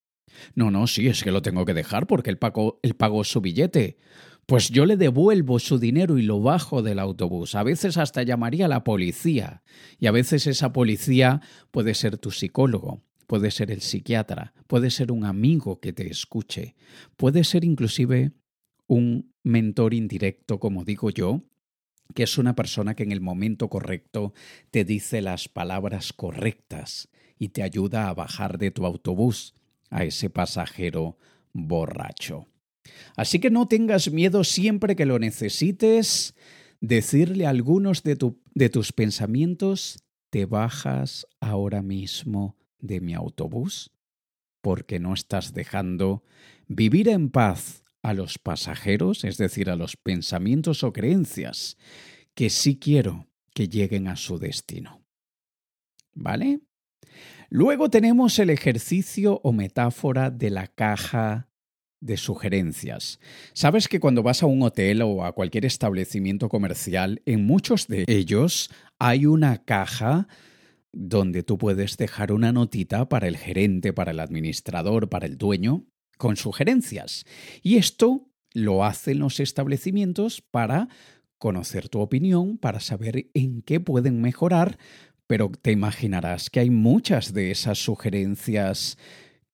No, 0.55 0.71
no, 0.71 0.87
sí, 0.87 1.09
es 1.09 1.23
que 1.23 1.33
lo 1.33 1.43
tengo 1.43 1.65
que 1.65 1.75
dejar 1.75 2.07
porque 2.07 2.31
él 2.31 2.39
pagó, 2.39 2.79
él 2.83 2.95
pagó 2.95 3.25
su 3.25 3.41
billete 3.41 3.97
pues 4.47 4.69
yo 4.69 4.87
le 4.87 4.97
devuelvo 4.97 5.59
su 5.59 5.79
dinero 5.79 6.19
y 6.19 6.23
lo 6.23 6.41
bajo 6.41 6.81
del 6.81 7.01
autobús. 7.01 7.57
A 7.57 7.65
veces 7.65 7.97
hasta 7.99 8.23
llamaría 8.23 8.67
a 8.67 8.69
la 8.69 8.85
policía. 8.85 9.63
Y 9.99 10.07
a 10.07 10.13
veces 10.13 10.47
esa 10.47 10.73
policía 10.73 11.41
puede 11.73 11.95
ser 11.95 12.17
tu 12.17 12.31
psicólogo, 12.31 13.03
puede 13.27 13.51
ser 13.51 13.73
el 13.73 13.81
psiquiatra, 13.81 14.55
puede 14.69 14.91
ser 14.91 15.11
un 15.11 15.25
amigo 15.25 15.81
que 15.81 15.93
te 15.93 16.09
escuche, 16.09 16.77
puede 17.17 17.43
ser 17.43 17.65
inclusive 17.65 18.33
un 18.87 19.35
mentor 19.43 19.95
indirecto, 19.95 20.61
como 20.61 20.85
digo 20.85 21.11
yo, 21.11 21.43
que 22.15 22.23
es 22.23 22.39
una 22.39 22.55
persona 22.55 22.95
que 22.95 23.03
en 23.03 23.11
el 23.11 23.21
momento 23.21 23.69
correcto 23.69 24.33
te 24.71 24.85
dice 24.85 25.23
las 25.23 25.49
palabras 25.49 26.13
correctas 26.13 27.09
y 27.37 27.49
te 27.49 27.65
ayuda 27.65 28.09
a 28.09 28.15
bajar 28.15 28.59
de 28.59 28.71
tu 28.71 28.87
autobús 28.87 29.55
a 29.91 30.05
ese 30.05 30.31
pasajero 30.31 31.19
borracho. 31.53 32.47
Así 33.17 33.39
que 33.39 33.51
no 33.51 33.69
tengas 33.69 34.11
miedo 34.11 34.45
siempre 34.45 34.97
que 34.97 35.07
lo 35.07 35.19
necesites, 35.19 36.35
decirle 36.81 37.47
a 37.47 37.51
algunos 37.51 38.03
de, 38.03 38.17
de 38.55 38.69
tus 38.69 38.93
pensamientos, 38.93 40.03
te 40.31 40.47
bajas 40.47 41.27
ahora 41.41 41.83
mismo 41.83 42.57
de 42.79 43.01
mi 43.01 43.15
autobús, 43.15 43.93
porque 44.61 44.99
no 44.99 45.15
estás 45.15 45.55
dejando 45.55 46.25
vivir 46.67 47.09
en 47.09 47.31
paz 47.31 47.83
a 48.03 48.15
los 48.15 48.39
pasajeros, 48.39 49.25
es 49.25 49.37
decir, 49.37 49.71
a 49.71 49.77
los 49.77 49.97
pensamientos 49.97 50.85
o 50.85 50.93
creencias, 50.93 51.77
que 52.35 52.51
sí 52.51 52.79
quiero 52.79 53.27
que 53.55 53.69
lleguen 53.69 54.09
a 54.09 54.17
su 54.17 54.39
destino. 54.39 55.03
¿Vale? 56.13 56.61
Luego 57.49 57.91
tenemos 57.91 58.39
el 58.39 58.51
ejercicio 58.51 59.41
o 59.43 59.53
metáfora 59.53 60.31
de 60.31 60.51
la 60.51 60.67
caja 60.67 61.49
de 62.01 62.17
sugerencias. 62.17 63.19
Sabes 63.53 63.89
que 63.89 64.01
cuando 64.01 64.23
vas 64.23 64.43
a 64.43 64.47
un 64.47 64.63
hotel 64.63 65.03
o 65.03 65.25
a 65.25 65.33
cualquier 65.33 65.65
establecimiento 65.65 66.49
comercial, 66.49 67.23
en 67.27 67.47
muchos 67.47 67.87
de 67.89 68.05
ellos 68.07 68.71
hay 68.99 69.27
una 69.27 69.65
caja 69.65 70.29
donde 70.93 71.43
tú 71.43 71.59
puedes 71.59 71.97
dejar 71.97 72.33
una 72.33 72.53
notita 72.53 73.09
para 73.09 73.29
el 73.29 73.37
gerente, 73.37 73.93
para 73.93 74.13
el 74.13 74.21
administrador, 74.21 75.09
para 75.09 75.27
el 75.27 75.37
dueño, 75.37 75.87
con 76.17 76.37
sugerencias. 76.37 77.25
Y 77.63 77.77
esto 77.77 78.31
lo 78.55 78.85
hacen 78.85 79.19
los 79.19 79.39
establecimientos 79.39 80.41
para 80.41 80.89
conocer 81.39 81.91
tu 81.91 82.01
opinión, 82.01 82.57
para 82.57 82.81
saber 82.81 83.31
en 83.35 83.61
qué 83.61 83.81
pueden 83.81 84.23
mejorar, 84.23 84.79
pero 85.27 85.51
te 85.51 85.73
imaginarás 85.73 86.49
que 86.49 86.61
hay 86.61 86.71
muchas 86.71 87.35
de 87.35 87.51
esas 87.51 87.79
sugerencias 87.79 88.97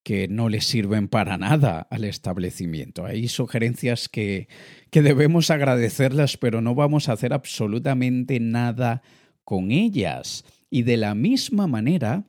que 0.03 0.29
no 0.29 0.49
le 0.49 0.61
sirven 0.61 1.09
para 1.09 1.39
nada 1.39 1.87
al 1.91 2.05
establecimiento. 2.05 3.05
Hay 3.05 3.29
sugerencias 3.29 4.09
que, 4.09 4.49
que 4.91 5.03
debemos 5.03 5.51
agradecerlas, 5.51 6.37
pero 6.37 6.61
no 6.61 6.75
vamos 6.75 7.09
a 7.09 7.13
hacer 7.13 7.33
absolutamente 7.33 8.41
nada 8.41 9.03
con 9.45 9.71
ellas. 9.71 10.45
Y 10.71 10.83
de 10.83 10.97
la 10.97 11.15
misma 11.15 11.67
manera 11.67 12.25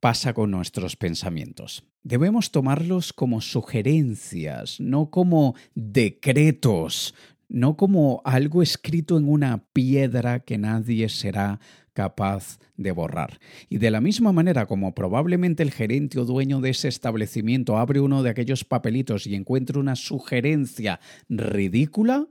pasa 0.00 0.32
con 0.32 0.50
nuestros 0.50 0.96
pensamientos. 0.96 1.84
Debemos 2.02 2.50
tomarlos 2.50 3.12
como 3.12 3.40
sugerencias, 3.40 4.80
no 4.80 5.10
como 5.10 5.54
decretos, 5.74 7.14
no 7.48 7.76
como 7.76 8.22
algo 8.24 8.62
escrito 8.62 9.18
en 9.18 9.28
una 9.28 9.64
piedra 9.72 10.40
que 10.40 10.58
nadie 10.58 11.08
será 11.08 11.60
capaz 11.98 12.60
de 12.76 12.92
borrar. 12.92 13.40
Y 13.68 13.78
de 13.78 13.90
la 13.90 14.00
misma 14.00 14.30
manera 14.30 14.66
como 14.66 14.94
probablemente 14.94 15.64
el 15.64 15.72
gerente 15.72 16.20
o 16.20 16.24
dueño 16.24 16.60
de 16.60 16.70
ese 16.70 16.86
establecimiento 16.86 17.76
abre 17.76 17.98
uno 17.98 18.22
de 18.22 18.30
aquellos 18.30 18.62
papelitos 18.62 19.26
y 19.26 19.34
encuentra 19.34 19.80
una 19.80 19.96
sugerencia 19.96 21.00
ridícula, 21.28 22.28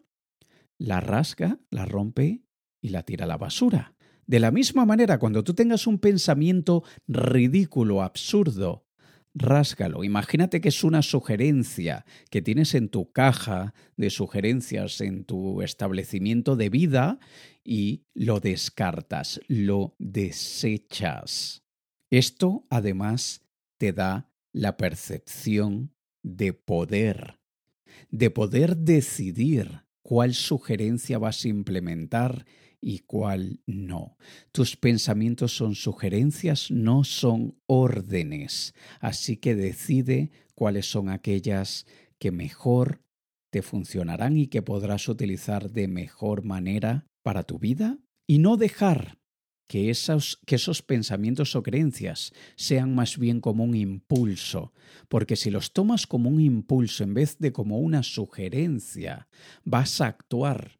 la 0.77 1.01
rasga, 1.01 1.59
la 1.69 1.83
rompe 1.83 2.43
y 2.81 2.89
la 2.89 3.03
tira 3.03 3.25
a 3.25 3.27
la 3.27 3.35
basura. 3.35 3.93
De 4.25 4.39
la 4.39 4.51
misma 4.51 4.85
manera, 4.85 5.19
cuando 5.19 5.43
tú 5.43 5.53
tengas 5.53 5.85
un 5.85 5.99
pensamiento 5.99 6.85
ridículo, 7.05 8.03
absurdo, 8.03 8.86
rásgalo. 9.37 10.03
Imagínate 10.03 10.61
que 10.61 10.69
es 10.69 10.83
una 10.83 11.01
sugerencia 11.01 12.05
que 12.29 12.41
tienes 12.41 12.75
en 12.75 12.89
tu 12.89 13.11
caja 13.11 13.73
de 13.95 14.09
sugerencias 14.09 15.01
en 15.01 15.23
tu 15.23 15.61
establecimiento 15.61 16.55
de 16.55 16.69
vida 16.69 17.19
y 17.63 18.05
lo 18.13 18.39
descartas, 18.39 19.39
lo 19.47 19.95
desechas. 19.99 21.63
Esto 22.09 22.65
además 22.69 23.45
te 23.77 23.93
da 23.93 24.31
la 24.53 24.77
percepción 24.77 25.93
de 26.23 26.53
poder, 26.53 27.39
de 28.09 28.29
poder 28.29 28.77
decidir 28.77 29.83
cuál 30.01 30.33
sugerencia 30.33 31.17
vas 31.17 31.43
a 31.43 31.49
implementar 31.49 32.45
y 32.81 32.99
cuál 32.99 33.61
no. 33.65 34.17
Tus 34.51 34.75
pensamientos 34.75 35.55
son 35.55 35.75
sugerencias, 35.75 36.71
no 36.71 37.03
son 37.03 37.57
órdenes. 37.65 38.73
Así 38.99 39.37
que 39.37 39.55
decide 39.55 40.31
cuáles 40.55 40.89
son 40.89 41.09
aquellas 41.09 41.85
que 42.19 42.31
mejor 42.31 43.01
te 43.51 43.61
funcionarán 43.61 44.37
y 44.37 44.47
que 44.47 44.61
podrás 44.61 45.07
utilizar 45.07 45.71
de 45.71 45.87
mejor 45.87 46.43
manera 46.43 47.07
para 47.23 47.43
tu 47.43 47.59
vida 47.59 47.99
y 48.27 48.39
no 48.39 48.57
dejar 48.57 49.19
que 49.67 49.89
esos, 49.89 50.39
que 50.45 50.55
esos 50.55 50.81
pensamientos 50.81 51.55
o 51.55 51.63
creencias 51.63 52.31
sean 52.55 52.95
más 52.95 53.17
bien 53.17 53.41
como 53.41 53.63
un 53.63 53.75
impulso, 53.75 54.73
porque 55.09 55.35
si 55.35 55.51
los 55.51 55.73
tomas 55.73 56.07
como 56.07 56.29
un 56.29 56.39
impulso 56.39 57.03
en 57.03 57.13
vez 57.13 57.37
de 57.37 57.51
como 57.51 57.79
una 57.79 58.03
sugerencia, 58.03 59.27
vas 59.65 59.99
a 59.99 60.07
actuar 60.07 60.76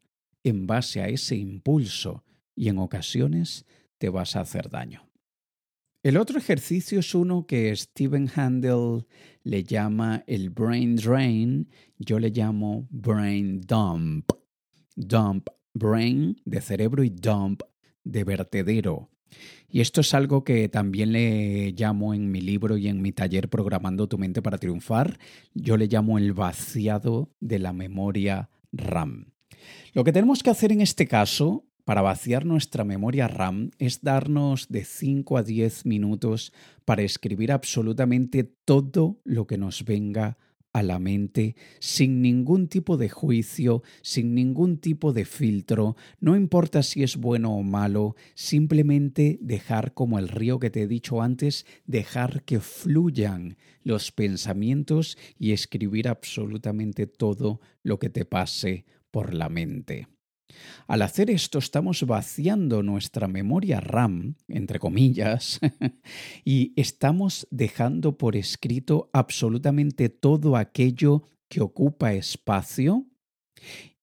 en 0.48 0.66
base 0.66 1.00
a 1.00 1.08
ese 1.08 1.36
impulso 1.36 2.24
y 2.54 2.68
en 2.68 2.78
ocasiones 2.78 3.66
te 3.98 4.08
vas 4.08 4.36
a 4.36 4.40
hacer 4.40 4.70
daño. 4.70 5.08
El 6.02 6.16
otro 6.16 6.38
ejercicio 6.38 7.00
es 7.00 7.14
uno 7.14 7.46
que 7.46 7.74
Stephen 7.74 8.30
Handel 8.34 9.06
le 9.42 9.64
llama 9.64 10.22
el 10.26 10.50
brain 10.50 10.94
drain, 10.96 11.68
yo 11.98 12.18
le 12.18 12.30
llamo 12.30 12.86
brain 12.90 13.60
dump. 13.60 14.30
Dump, 14.94 15.48
brain 15.74 16.40
de 16.44 16.60
cerebro 16.60 17.02
y 17.02 17.10
dump 17.10 17.62
de 18.04 18.24
vertedero. 18.24 19.10
Y 19.68 19.80
esto 19.80 20.00
es 20.00 20.14
algo 20.14 20.44
que 20.44 20.68
también 20.68 21.12
le 21.12 21.72
llamo 21.72 22.14
en 22.14 22.30
mi 22.30 22.40
libro 22.40 22.76
y 22.76 22.88
en 22.88 23.02
mi 23.02 23.12
taller 23.12 23.48
Programando 23.48 24.08
tu 24.08 24.18
mente 24.18 24.40
para 24.40 24.58
triunfar. 24.58 25.18
Yo 25.52 25.76
le 25.76 25.88
llamo 25.88 26.16
el 26.18 26.32
vaciado 26.32 27.34
de 27.40 27.58
la 27.58 27.72
memoria 27.72 28.50
RAM. 28.72 29.32
Lo 29.94 30.04
que 30.04 30.12
tenemos 30.12 30.42
que 30.42 30.50
hacer 30.50 30.72
en 30.72 30.80
este 30.80 31.06
caso 31.06 31.64
para 31.84 32.02
vaciar 32.02 32.44
nuestra 32.44 32.84
memoria 32.84 33.28
RAM 33.28 33.70
es 33.78 34.02
darnos 34.02 34.68
de 34.68 34.84
5 34.84 35.38
a 35.38 35.42
10 35.42 35.86
minutos 35.86 36.52
para 36.84 37.02
escribir 37.02 37.50
absolutamente 37.50 38.44
todo 38.44 39.20
lo 39.24 39.46
que 39.46 39.56
nos 39.56 39.84
venga 39.84 40.36
a 40.74 40.82
la 40.82 40.98
mente 40.98 41.56
sin 41.80 42.20
ningún 42.20 42.68
tipo 42.68 42.96
de 42.96 43.08
juicio, 43.08 43.82
sin 44.02 44.34
ningún 44.34 44.76
tipo 44.76 45.12
de 45.12 45.24
filtro, 45.24 45.96
no 46.20 46.36
importa 46.36 46.82
si 46.82 47.02
es 47.02 47.16
bueno 47.16 47.56
o 47.56 47.62
malo, 47.62 48.16
simplemente 48.34 49.38
dejar 49.40 49.94
como 49.94 50.18
el 50.18 50.28
río 50.28 50.58
que 50.58 50.70
te 50.70 50.82
he 50.82 50.86
dicho 50.86 51.22
antes, 51.22 51.64
dejar 51.86 52.42
que 52.42 52.60
fluyan 52.60 53.56
los 53.82 54.12
pensamientos 54.12 55.16
y 55.38 55.52
escribir 55.52 56.06
absolutamente 56.06 57.06
todo 57.06 57.60
lo 57.82 57.98
que 57.98 58.10
te 58.10 58.26
pase 58.26 58.84
por 59.10 59.34
la 59.34 59.48
mente. 59.48 60.08
Al 60.86 61.02
hacer 61.02 61.30
esto 61.30 61.58
estamos 61.58 62.04
vaciando 62.06 62.82
nuestra 62.82 63.28
memoria 63.28 63.80
RAM, 63.80 64.36
entre 64.48 64.78
comillas, 64.78 65.60
y 66.44 66.72
estamos 66.76 67.46
dejando 67.50 68.16
por 68.16 68.36
escrito 68.36 69.10
absolutamente 69.12 70.08
todo 70.08 70.56
aquello 70.56 71.22
que 71.48 71.60
ocupa 71.60 72.14
espacio 72.14 73.06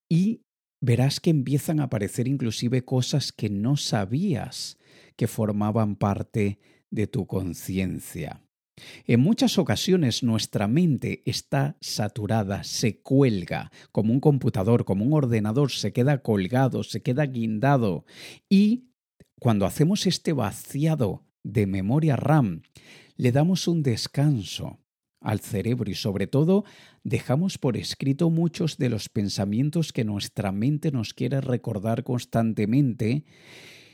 y 0.08 0.42
verás 0.82 1.20
que 1.20 1.32
empiezan 1.32 1.80
a 1.80 1.86
aparecer 1.86 2.28
inclusive 2.28 2.84
cosas 2.84 3.32
que 3.32 3.50
no 3.50 3.78
sabías 3.78 4.78
que 5.16 5.28
formaban 5.28 5.96
parte 5.96 6.60
de 6.92 7.08
tu 7.08 7.26
conciencia. 7.26 8.45
En 9.05 9.22
muchas 9.22 9.58
ocasiones 9.58 10.24
nuestra 10.24 10.67
mente 10.67 11.24
está 11.25 11.77
saturada, 11.79 12.63
se 12.63 13.01
cuelga, 13.01 13.72
como 13.91 14.12
un 14.12 14.20
computador, 14.20 14.84
como 14.84 15.05
un 15.05 15.13
ordenador, 15.13 15.72
se 15.72 15.94
queda 15.94 16.22
colgado, 16.22 16.84
se 16.84 17.01
queda 17.01 17.25
guindado. 17.25 18.05
Y 18.50 18.89
cuando 19.39 19.65
hacemos 19.65 20.05
este 20.08 20.34
vaciado 20.34 21.25
de 21.44 21.67
memoria 21.67 22.15
RAM, 22.15 22.63
le 23.15 23.32
damos 23.32 23.67
un 23.67 23.82
descanso 23.82 24.79
al 25.22 25.39
cerebro 25.39 25.89
y 25.89 25.96
sobre 25.96 26.27
todo 26.27 26.65
dejamos 27.03 27.58
por 27.58 27.77
escrito 27.77 28.29
muchos 28.29 28.77
de 28.77 28.89
los 28.89 29.10
pensamientos 29.10 29.94
que 29.94 30.03
nuestra 30.03 30.51
mente 30.51 30.91
nos 30.91 31.13
quiere 31.13 31.41
recordar 31.41 32.03
constantemente. 32.03 33.24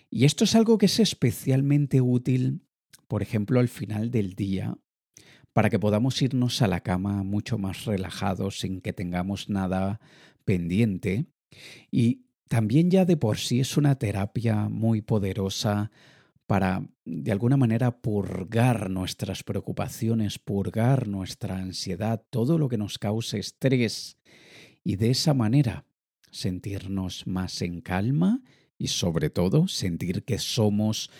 Y 0.09 0.25
esto 0.25 0.43
es 0.43 0.55
algo 0.55 0.77
que 0.77 0.87
es 0.87 0.99
especialmente 0.99 2.01
útil 2.01 2.63
por 3.11 3.23
ejemplo, 3.23 3.59
al 3.59 3.67
final 3.67 4.09
del 4.09 4.35
día, 4.35 4.77
para 5.51 5.69
que 5.69 5.77
podamos 5.77 6.21
irnos 6.21 6.61
a 6.61 6.67
la 6.67 6.79
cama 6.79 7.23
mucho 7.23 7.57
más 7.57 7.83
relajados 7.83 8.61
sin 8.61 8.79
que 8.79 8.93
tengamos 8.93 9.49
nada 9.49 9.99
pendiente. 10.45 11.25
Y 11.91 12.21
también 12.47 12.89
ya 12.89 13.03
de 13.03 13.17
por 13.17 13.37
sí 13.37 13.59
es 13.59 13.75
una 13.75 13.95
terapia 13.95 14.69
muy 14.69 15.01
poderosa 15.01 15.91
para, 16.47 16.87
de 17.03 17.33
alguna 17.33 17.57
manera, 17.57 17.99
purgar 17.99 18.89
nuestras 18.89 19.43
preocupaciones, 19.43 20.39
purgar 20.39 21.09
nuestra 21.09 21.57
ansiedad, 21.57 22.23
todo 22.29 22.57
lo 22.57 22.69
que 22.69 22.77
nos 22.77 22.97
cause 22.97 23.39
estrés. 23.39 24.15
Y 24.85 24.95
de 24.95 25.09
esa 25.09 25.33
manera 25.33 25.83
sentirnos 26.31 27.27
más 27.27 27.61
en 27.61 27.81
calma 27.81 28.41
y 28.77 28.87
sobre 28.87 29.29
todo 29.29 29.67
sentir 29.67 30.23
que 30.23 30.37
somos 30.37 31.11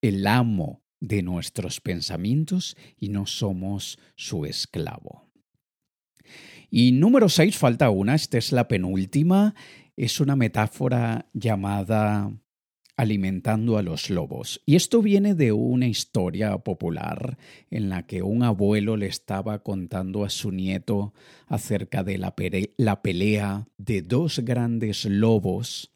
el 0.00 0.24
amo 0.28 0.85
de 1.00 1.22
nuestros 1.22 1.80
pensamientos 1.80 2.76
y 2.98 3.08
no 3.08 3.26
somos 3.26 3.98
su 4.16 4.46
esclavo. 4.46 5.30
Y 6.70 6.92
número 6.92 7.28
seis, 7.28 7.56
falta 7.56 7.90
una, 7.90 8.14
esta 8.14 8.38
es 8.38 8.52
la 8.52 8.68
penúltima, 8.68 9.54
es 9.96 10.20
una 10.20 10.36
metáfora 10.36 11.28
llamada 11.32 12.30
alimentando 12.96 13.76
a 13.76 13.82
los 13.82 14.10
lobos. 14.10 14.62
Y 14.64 14.76
esto 14.76 15.02
viene 15.02 15.34
de 15.34 15.52
una 15.52 15.86
historia 15.86 16.56
popular 16.58 17.36
en 17.70 17.88
la 17.90 18.06
que 18.06 18.22
un 18.22 18.42
abuelo 18.42 18.96
le 18.96 19.06
estaba 19.06 19.62
contando 19.62 20.24
a 20.24 20.30
su 20.30 20.50
nieto 20.50 21.12
acerca 21.46 22.02
de 22.02 22.18
la, 22.18 22.34
la 22.78 23.02
pelea 23.02 23.68
de 23.76 24.02
dos 24.02 24.40
grandes 24.40 25.04
lobos 25.04 25.95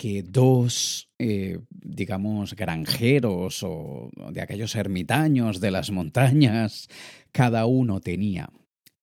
que 0.00 0.22
dos, 0.22 1.10
eh, 1.18 1.58
digamos, 1.68 2.56
granjeros 2.56 3.62
o 3.62 4.10
de 4.32 4.40
aquellos 4.40 4.74
ermitaños 4.74 5.60
de 5.60 5.70
las 5.70 5.90
montañas, 5.90 6.88
cada 7.32 7.66
uno 7.66 8.00
tenía 8.00 8.48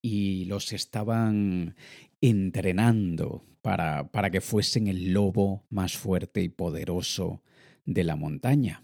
y 0.02 0.46
los 0.46 0.74
estaban 0.74 1.76
entrenando 2.20 3.44
para, 3.62 4.10
para 4.10 4.32
que 4.32 4.42
fuesen 4.42 4.88
el 4.88 5.14
lobo 5.14 5.68
más 5.70 5.96
fuerte 5.96 6.42
y 6.42 6.50
poderoso 6.50 7.44
de 7.86 8.04
la 8.04 8.16
montaña. 8.16 8.82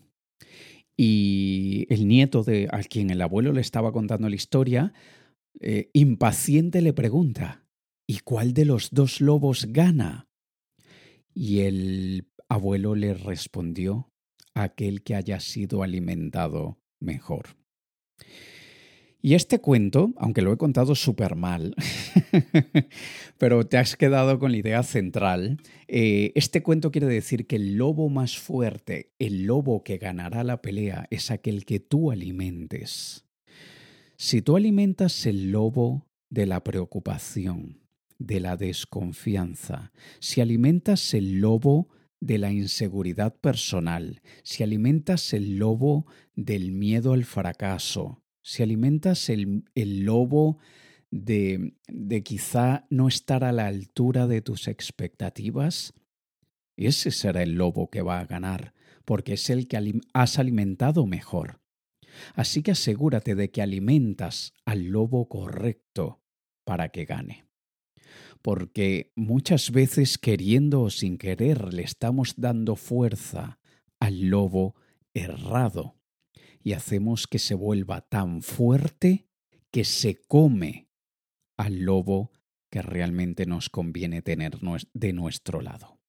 Y 0.95 1.87
el 1.89 2.07
nieto 2.07 2.43
de 2.43 2.67
a 2.71 2.83
quien 2.83 3.09
el 3.09 3.23
abuelo 3.23 3.53
le 3.53 3.61
estaba 3.61 3.91
contando 3.91 4.29
la 4.29 4.35
historia, 4.35 4.93
eh, 5.59 5.89
impaciente 5.93 6.83
le 6.83 6.93
pregunta, 6.93 7.65
¿y 8.05 8.19
cuál 8.19 8.53
de 8.53 8.65
los 8.65 8.91
dos 8.91 9.19
lobos 9.19 9.65
gana? 9.71 10.27
Y 11.33 11.61
el 11.61 12.27
abuelo 12.47 12.95
le 12.95 13.13
respondió, 13.13 14.11
aquel 14.53 15.03
que 15.03 15.15
haya 15.15 15.39
sido 15.39 15.83
alimentado 15.83 16.77
mejor. 16.99 17.57
Y 19.25 19.35
este 19.35 19.59
cuento, 19.59 20.11
aunque 20.17 20.41
lo 20.41 20.51
he 20.51 20.57
contado 20.57 20.95
súper 20.95 21.35
mal, 21.35 21.75
pero 23.37 23.65
te 23.65 23.77
has 23.77 23.95
quedado 23.95 24.37
con 24.37 24.51
la 24.51 24.57
idea 24.57 24.83
central, 24.83 25.61
eh, 25.87 26.33
este 26.35 26.61
cuento 26.61 26.91
quiere 26.91 27.07
decir 27.07 27.47
que 27.47 27.55
el 27.55 27.77
lobo 27.77 28.09
más 28.09 28.37
fuerte, 28.37 29.13
el 29.19 29.45
lobo 29.45 29.81
que 29.81 29.97
ganará 29.97 30.43
la 30.43 30.61
pelea, 30.61 31.07
es 31.09 31.31
aquel 31.31 31.63
que 31.63 31.79
tú 31.79 32.11
alimentes. 32.11 33.25
Si 34.17 34.41
tú 34.41 34.57
alimentas 34.57 35.25
el 35.25 35.51
lobo 35.51 36.05
de 36.29 36.45
la 36.45 36.61
preocupación, 36.61 37.82
de 38.17 38.39
la 38.39 38.57
desconfianza, 38.57 39.91
si 40.19 40.41
alimentas 40.41 41.13
el 41.13 41.39
lobo 41.39 41.89
de 42.19 42.37
la 42.37 42.51
inseguridad 42.51 43.35
personal, 43.35 44.21
si 44.43 44.63
alimentas 44.63 45.33
el 45.33 45.57
lobo 45.57 46.05
del 46.35 46.71
miedo 46.71 47.13
al 47.13 47.25
fracaso, 47.25 48.23
si 48.41 48.63
alimentas 48.63 49.29
el, 49.29 49.65
el 49.75 50.03
lobo 50.03 50.57
de, 51.11 51.75
de 51.87 52.23
quizá 52.23 52.85
no 52.89 53.07
estar 53.07 53.43
a 53.43 53.51
la 53.51 53.67
altura 53.67 54.27
de 54.27 54.41
tus 54.41 54.67
expectativas, 54.67 55.93
ese 56.77 57.11
será 57.11 57.43
el 57.43 57.55
lobo 57.55 57.89
que 57.89 58.01
va 58.01 58.19
a 58.19 58.25
ganar, 58.25 58.73
porque 59.05 59.33
es 59.33 59.49
el 59.49 59.67
que 59.67 60.01
has 60.13 60.39
alimentado 60.39 61.05
mejor. 61.05 61.61
Así 62.35 62.63
que 62.63 62.71
asegúrate 62.71 63.35
de 63.35 63.51
que 63.51 63.61
alimentas 63.61 64.53
al 64.65 64.85
lobo 64.85 65.27
correcto 65.27 66.21
para 66.63 66.89
que 66.89 67.05
gane 67.05 67.45
porque 68.43 69.13
muchas 69.15 69.71
veces 69.71 70.19
queriendo 70.19 70.81
o 70.81 70.89
sin 70.89 71.17
querer 71.17 71.73
le 71.73 71.81
estamos 71.81 72.35
dando 72.37 72.75
fuerza 72.75 73.59
al 73.99 74.27
lobo 74.27 74.75
errado 75.13 75.95
y 76.61 76.73
hacemos 76.73 77.25
que 77.25 77.39
se 77.39 77.55
vuelva 77.55 78.01
tan 78.01 78.41
fuerte 78.41 79.29
que 79.71 79.85
se 79.85 80.21
come 80.27 80.89
al 81.57 81.79
lobo 81.79 82.31
que 82.69 82.81
realmente 82.81 83.45
nos 83.45 83.69
conviene 83.69 84.21
tener 84.21 84.59
de 84.93 85.13
nuestro 85.13 85.61
lado. 85.61 85.99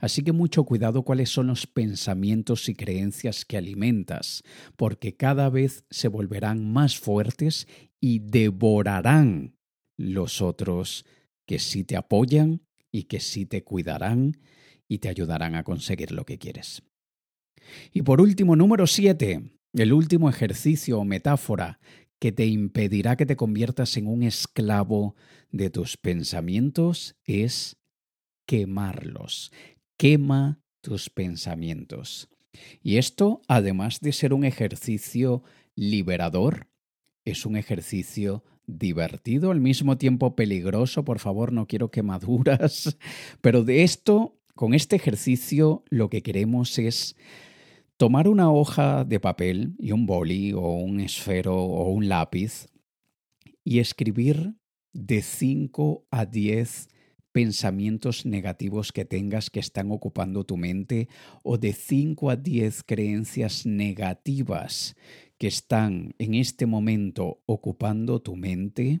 Así 0.00 0.22
que 0.22 0.32
mucho 0.32 0.64
cuidado 0.64 1.04
cuáles 1.04 1.30
son 1.30 1.46
los 1.46 1.68
pensamientos 1.68 2.68
y 2.68 2.74
creencias 2.74 3.44
que 3.44 3.56
alimentas, 3.56 4.42
porque 4.76 5.16
cada 5.16 5.48
vez 5.50 5.84
se 5.90 6.08
volverán 6.08 6.72
más 6.72 6.98
fuertes 6.98 7.68
y 8.00 8.18
devorarán 8.18 9.56
los 9.96 10.42
otros 10.42 11.04
que 11.50 11.58
sí 11.58 11.82
te 11.82 11.96
apoyan 11.96 12.62
y 12.92 13.08
que 13.08 13.18
sí 13.18 13.44
te 13.44 13.64
cuidarán 13.64 14.38
y 14.86 14.98
te 14.98 15.08
ayudarán 15.08 15.56
a 15.56 15.64
conseguir 15.64 16.12
lo 16.12 16.24
que 16.24 16.38
quieres. 16.38 16.84
Y 17.92 18.02
por 18.02 18.20
último, 18.20 18.54
número 18.54 18.86
siete, 18.86 19.50
el 19.72 19.92
último 19.92 20.30
ejercicio 20.30 21.00
o 21.00 21.04
metáfora 21.04 21.80
que 22.20 22.30
te 22.30 22.46
impedirá 22.46 23.16
que 23.16 23.26
te 23.26 23.34
conviertas 23.34 23.96
en 23.96 24.06
un 24.06 24.22
esclavo 24.22 25.16
de 25.50 25.70
tus 25.70 25.96
pensamientos 25.96 27.16
es 27.24 27.78
quemarlos. 28.46 29.50
Quema 29.96 30.60
tus 30.80 31.10
pensamientos. 31.10 32.28
Y 32.80 32.98
esto, 32.98 33.42
además 33.48 33.98
de 33.98 34.12
ser 34.12 34.34
un 34.34 34.44
ejercicio 34.44 35.42
liberador, 35.74 36.68
es 37.24 37.44
un 37.44 37.56
ejercicio 37.56 38.44
divertido, 38.78 39.50
al 39.50 39.60
mismo 39.60 39.98
tiempo 39.98 40.34
peligroso, 40.36 41.04
por 41.04 41.18
favor, 41.18 41.52
no 41.52 41.66
quiero 41.66 41.90
quemaduras, 41.90 42.96
pero 43.40 43.64
de 43.64 43.82
esto, 43.82 44.38
con 44.54 44.74
este 44.74 44.96
ejercicio, 44.96 45.84
lo 45.90 46.10
que 46.10 46.22
queremos 46.22 46.78
es 46.78 47.16
tomar 47.96 48.28
una 48.28 48.50
hoja 48.50 49.04
de 49.04 49.20
papel 49.20 49.74
y 49.78 49.92
un 49.92 50.06
boli 50.06 50.52
o 50.52 50.60
un 50.60 51.00
esfero 51.00 51.56
o 51.56 51.90
un 51.90 52.08
lápiz 52.08 52.68
y 53.64 53.78
escribir 53.78 54.54
de 54.92 55.22
5 55.22 56.06
a 56.10 56.26
10 56.26 56.88
pensamientos 57.32 58.26
negativos 58.26 58.92
que 58.92 59.04
tengas 59.04 59.50
que 59.50 59.60
están 59.60 59.92
ocupando 59.92 60.44
tu 60.44 60.56
mente 60.56 61.08
o 61.42 61.58
de 61.58 61.72
5 61.72 62.30
a 62.30 62.36
10 62.36 62.82
creencias 62.84 63.66
negativas 63.66 64.96
que 65.40 65.46
están 65.46 66.14
en 66.18 66.34
este 66.34 66.66
momento 66.66 67.42
ocupando 67.46 68.20
tu 68.20 68.36
mente 68.36 69.00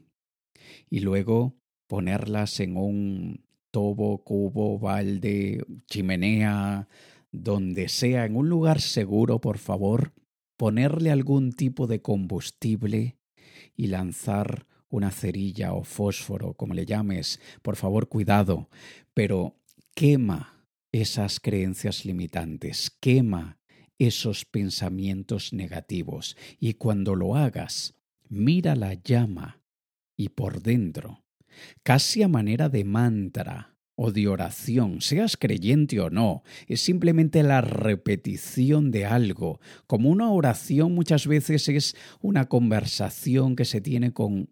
y 0.88 1.00
luego 1.00 1.54
ponerlas 1.86 2.60
en 2.60 2.78
un 2.78 3.44
tobo, 3.70 4.24
cubo, 4.24 4.78
balde, 4.78 5.62
chimenea, 5.86 6.88
donde 7.30 7.90
sea, 7.90 8.24
en 8.24 8.36
un 8.36 8.48
lugar 8.48 8.80
seguro, 8.80 9.42
por 9.42 9.58
favor, 9.58 10.14
ponerle 10.56 11.10
algún 11.10 11.52
tipo 11.52 11.86
de 11.86 12.00
combustible 12.00 13.18
y 13.76 13.88
lanzar 13.88 14.66
una 14.88 15.10
cerilla 15.10 15.74
o 15.74 15.84
fósforo, 15.84 16.54
como 16.54 16.72
le 16.72 16.86
llames, 16.86 17.38
por 17.60 17.76
favor, 17.76 18.08
cuidado, 18.08 18.70
pero 19.12 19.60
quema 19.94 20.66
esas 20.90 21.38
creencias 21.38 22.06
limitantes, 22.06 22.90
quema 22.98 23.59
esos 24.00 24.46
pensamientos 24.46 25.52
negativos 25.52 26.36
y 26.58 26.74
cuando 26.74 27.14
lo 27.14 27.36
hagas, 27.36 27.94
mira 28.28 28.74
la 28.74 28.94
llama 28.94 29.60
y 30.16 30.30
por 30.30 30.62
dentro, 30.62 31.22
casi 31.82 32.22
a 32.22 32.28
manera 32.28 32.70
de 32.70 32.82
mantra 32.82 33.76
o 33.94 34.10
de 34.10 34.26
oración, 34.26 35.02
seas 35.02 35.36
creyente 35.36 36.00
o 36.00 36.08
no, 36.08 36.42
es 36.66 36.80
simplemente 36.80 37.42
la 37.42 37.60
repetición 37.60 38.90
de 38.90 39.04
algo. 39.04 39.60
Como 39.86 40.08
una 40.08 40.30
oración 40.30 40.94
muchas 40.94 41.26
veces 41.26 41.68
es 41.68 41.94
una 42.22 42.48
conversación 42.48 43.54
que 43.54 43.66
se 43.66 43.82
tiene 43.82 44.14
con 44.14 44.48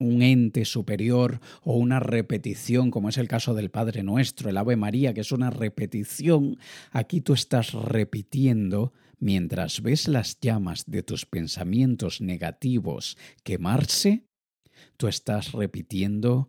un 0.00 0.22
ente 0.22 0.64
superior 0.64 1.40
o 1.62 1.76
una 1.76 2.00
repetición, 2.00 2.90
como 2.90 3.10
es 3.10 3.18
el 3.18 3.28
caso 3.28 3.54
del 3.54 3.70
Padre 3.70 4.02
Nuestro, 4.02 4.48
el 4.50 4.56
Ave 4.56 4.76
María, 4.76 5.14
que 5.14 5.20
es 5.20 5.30
una 5.30 5.50
repetición, 5.50 6.58
aquí 6.90 7.20
tú 7.20 7.34
estás 7.34 7.72
repitiendo 7.72 8.92
mientras 9.18 9.82
ves 9.82 10.08
las 10.08 10.40
llamas 10.40 10.84
de 10.86 11.02
tus 11.02 11.26
pensamientos 11.26 12.20
negativos 12.20 13.18
quemarse, 13.44 14.24
tú 14.96 15.06
estás 15.06 15.52
repitiendo 15.52 16.48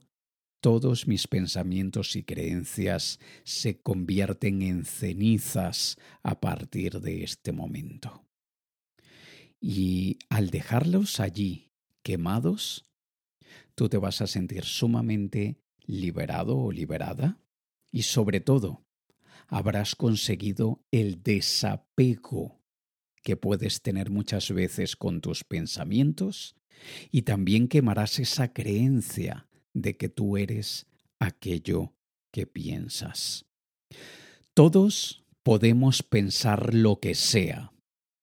todos 0.62 1.08
mis 1.08 1.28
pensamientos 1.28 2.16
y 2.16 2.24
creencias 2.24 3.20
se 3.44 3.82
convierten 3.82 4.62
en 4.62 4.86
cenizas 4.86 5.98
a 6.24 6.40
partir 6.40 7.02
de 7.02 7.24
este 7.24 7.52
momento. 7.52 8.26
Y 9.60 10.20
al 10.30 10.50
dejarlos 10.50 11.20
allí 11.20 11.72
quemados, 12.04 12.91
tú 13.76 13.90
te 13.90 13.98
vas 13.98 14.22
a 14.22 14.28
sentir 14.28 14.64
sumamente 14.64 15.58
liberado 15.86 16.58
o 16.58 16.72
liberada 16.72 17.40
y 17.92 18.04
sobre 18.04 18.40
todo 18.40 18.86
habrás 19.48 19.96
conseguido 19.96 20.84
el 20.92 21.22
desapego 21.24 22.62
que 23.24 23.36
puedes 23.36 23.82
tener 23.82 24.10
muchas 24.10 24.52
veces 24.52 24.96
con 24.96 25.22
tus 25.22 25.44
pensamientos 25.44 26.56
y 27.12 27.24
también 27.24 27.68
quemarás 27.68 28.20
esa 28.20 28.54
creencia 28.54 29.48
de 29.74 29.98
que 29.98 30.10
tú 30.10 30.38
eres 30.38 30.88
aquello 31.20 31.94
que 32.32 32.48
piensas. 32.48 33.46
Todos 34.54 35.24
podemos 35.44 36.04
pensar 36.04 36.74
lo 36.74 37.00
que 37.00 37.16
sea, 37.16 37.72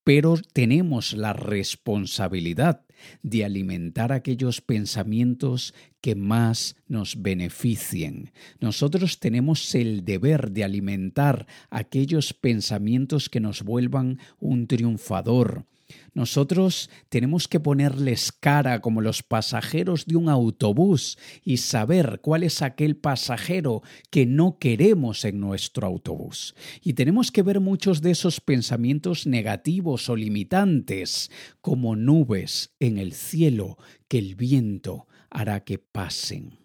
pero 0.08 0.36
tenemos 0.54 1.12
la 1.12 1.34
responsabilidad 1.34 2.86
de 3.22 3.44
alimentar 3.44 4.10
aquellos 4.10 4.62
pensamientos 4.62 5.74
que 6.00 6.14
más 6.14 6.76
nos 6.86 7.20
beneficien. 7.20 8.32
Nosotros 8.58 9.20
tenemos 9.20 9.74
el 9.74 10.06
deber 10.06 10.52
de 10.52 10.64
alimentar 10.64 11.46
aquellos 11.68 12.32
pensamientos 12.32 13.28
que 13.28 13.40
nos 13.40 13.62
vuelvan 13.62 14.18
un 14.40 14.66
triunfador, 14.66 15.66
nosotros 16.12 16.90
tenemos 17.08 17.48
que 17.48 17.60
ponerles 17.60 18.32
cara 18.32 18.80
como 18.80 19.00
los 19.00 19.22
pasajeros 19.22 20.06
de 20.06 20.16
un 20.16 20.28
autobús 20.28 21.18
y 21.44 21.58
saber 21.58 22.20
cuál 22.22 22.42
es 22.42 22.60
aquel 22.62 22.96
pasajero 22.96 23.82
que 24.10 24.26
no 24.26 24.58
queremos 24.58 25.24
en 25.24 25.40
nuestro 25.40 25.86
autobús. 25.86 26.54
Y 26.82 26.94
tenemos 26.94 27.30
que 27.30 27.42
ver 27.42 27.60
muchos 27.60 28.02
de 28.02 28.10
esos 28.10 28.40
pensamientos 28.40 29.26
negativos 29.26 30.08
o 30.08 30.16
limitantes 30.16 31.30
como 31.60 31.96
nubes 31.96 32.74
en 32.80 32.98
el 32.98 33.12
cielo 33.12 33.78
que 34.08 34.18
el 34.18 34.34
viento 34.34 35.06
hará 35.30 35.64
que 35.64 35.78
pasen. 35.78 36.58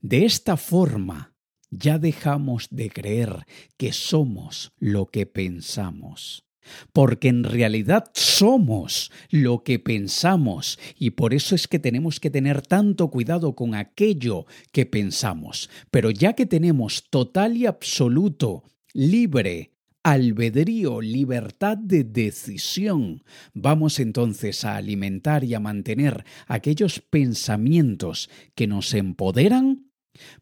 De 0.00 0.24
esta 0.24 0.56
forma, 0.56 1.34
ya 1.70 1.98
dejamos 1.98 2.68
de 2.70 2.90
creer 2.90 3.46
que 3.76 3.92
somos 3.92 4.72
lo 4.78 5.06
que 5.06 5.26
pensamos 5.26 6.43
porque 6.92 7.28
en 7.28 7.44
realidad 7.44 8.10
somos 8.14 9.10
lo 9.30 9.62
que 9.62 9.78
pensamos 9.78 10.78
y 10.98 11.10
por 11.10 11.34
eso 11.34 11.54
es 11.54 11.68
que 11.68 11.78
tenemos 11.78 12.20
que 12.20 12.30
tener 12.30 12.62
tanto 12.62 13.08
cuidado 13.10 13.54
con 13.54 13.74
aquello 13.74 14.46
que 14.72 14.86
pensamos. 14.86 15.70
Pero 15.90 16.10
ya 16.10 16.34
que 16.34 16.46
tenemos 16.46 17.08
total 17.10 17.56
y 17.56 17.66
absoluto, 17.66 18.64
libre, 18.92 19.74
albedrío, 20.04 21.00
libertad 21.00 21.78
de 21.78 22.04
decisión, 22.04 23.24
vamos 23.54 23.98
entonces 23.98 24.64
a 24.64 24.76
alimentar 24.76 25.44
y 25.44 25.54
a 25.54 25.60
mantener 25.60 26.24
aquellos 26.46 27.00
pensamientos 27.00 28.28
que 28.54 28.66
nos 28.66 28.92
empoderan, 28.92 29.90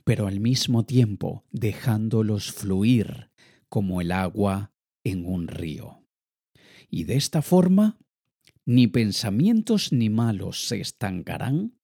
pero 0.04 0.26
al 0.26 0.40
mismo 0.40 0.85
tiempo 0.85 1.44
dejándolos 1.52 2.52
fluir 2.52 3.30
como 3.68 4.00
el 4.00 4.12
agua 4.12 4.72
en 5.04 5.24
un 5.24 5.46
río 5.48 6.01
y 6.92 7.05
de 7.05 7.16
esta 7.16 7.40
forma 7.40 7.98
ni 8.66 8.87
pensamientos 8.87 9.92
ni 9.92 10.11
malos 10.11 10.68
se 10.68 10.81
estancarán 10.81 11.81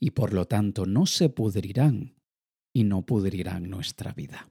y 0.00 0.12
por 0.12 0.32
lo 0.32 0.46
tanto 0.46 0.86
no 0.86 1.06
se 1.06 1.28
pudrirán 1.28 2.16
y 2.72 2.84
no 2.84 3.02
pudrirán 3.02 3.68
nuestra 3.68 4.12
vida. 4.12 4.48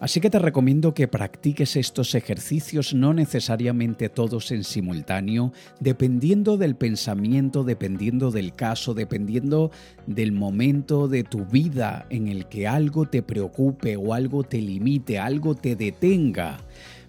Así 0.00 0.20
que 0.20 0.28
te 0.28 0.40
recomiendo 0.40 0.92
que 0.92 1.06
practiques 1.06 1.76
estos 1.76 2.16
ejercicios 2.16 2.92
no 2.92 3.14
necesariamente 3.14 4.08
todos 4.08 4.50
en 4.50 4.64
simultáneo, 4.64 5.52
dependiendo 5.78 6.56
del 6.56 6.74
pensamiento, 6.74 7.62
dependiendo 7.62 8.32
del 8.32 8.52
caso, 8.52 8.92
dependiendo 8.94 9.70
del 10.08 10.32
momento 10.32 11.06
de 11.06 11.22
tu 11.22 11.46
vida 11.46 12.06
en 12.10 12.26
el 12.26 12.48
que 12.48 12.66
algo 12.66 13.06
te 13.06 13.22
preocupe 13.22 13.96
o 13.96 14.12
algo 14.12 14.42
te 14.42 14.60
limite, 14.60 15.20
algo 15.20 15.54
te 15.54 15.76
detenga. 15.76 16.58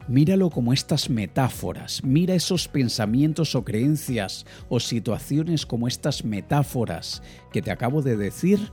Míralo 0.07 0.51
como 0.51 0.71
estas 0.71 1.09
metáforas, 1.09 2.03
mira 2.03 2.35
esos 2.35 2.67
pensamientos 2.67 3.55
o 3.55 3.63
creencias 3.63 4.45
o 4.69 4.79
situaciones 4.79 5.65
como 5.65 5.87
estas 5.87 6.23
metáforas 6.23 7.23
que 7.51 7.63
te 7.63 7.71
acabo 7.71 8.03
de 8.03 8.15
decir 8.15 8.71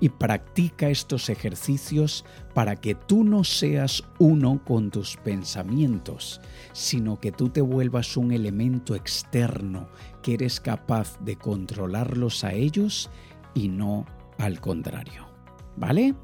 y 0.00 0.08
practica 0.08 0.88
estos 0.88 1.28
ejercicios 1.28 2.24
para 2.54 2.76
que 2.76 2.94
tú 2.94 3.22
no 3.22 3.44
seas 3.44 4.02
uno 4.18 4.62
con 4.64 4.90
tus 4.90 5.16
pensamientos, 5.18 6.40
sino 6.72 7.20
que 7.20 7.32
tú 7.32 7.50
te 7.50 7.60
vuelvas 7.60 8.16
un 8.16 8.32
elemento 8.32 8.94
externo 8.94 9.88
que 10.22 10.34
eres 10.34 10.58
capaz 10.58 11.18
de 11.20 11.36
controlarlos 11.36 12.44
a 12.44 12.52
ellos 12.52 13.10
y 13.54 13.68
no 13.68 14.06
al 14.38 14.60
contrario. 14.60 15.28
¿Vale? 15.76 16.14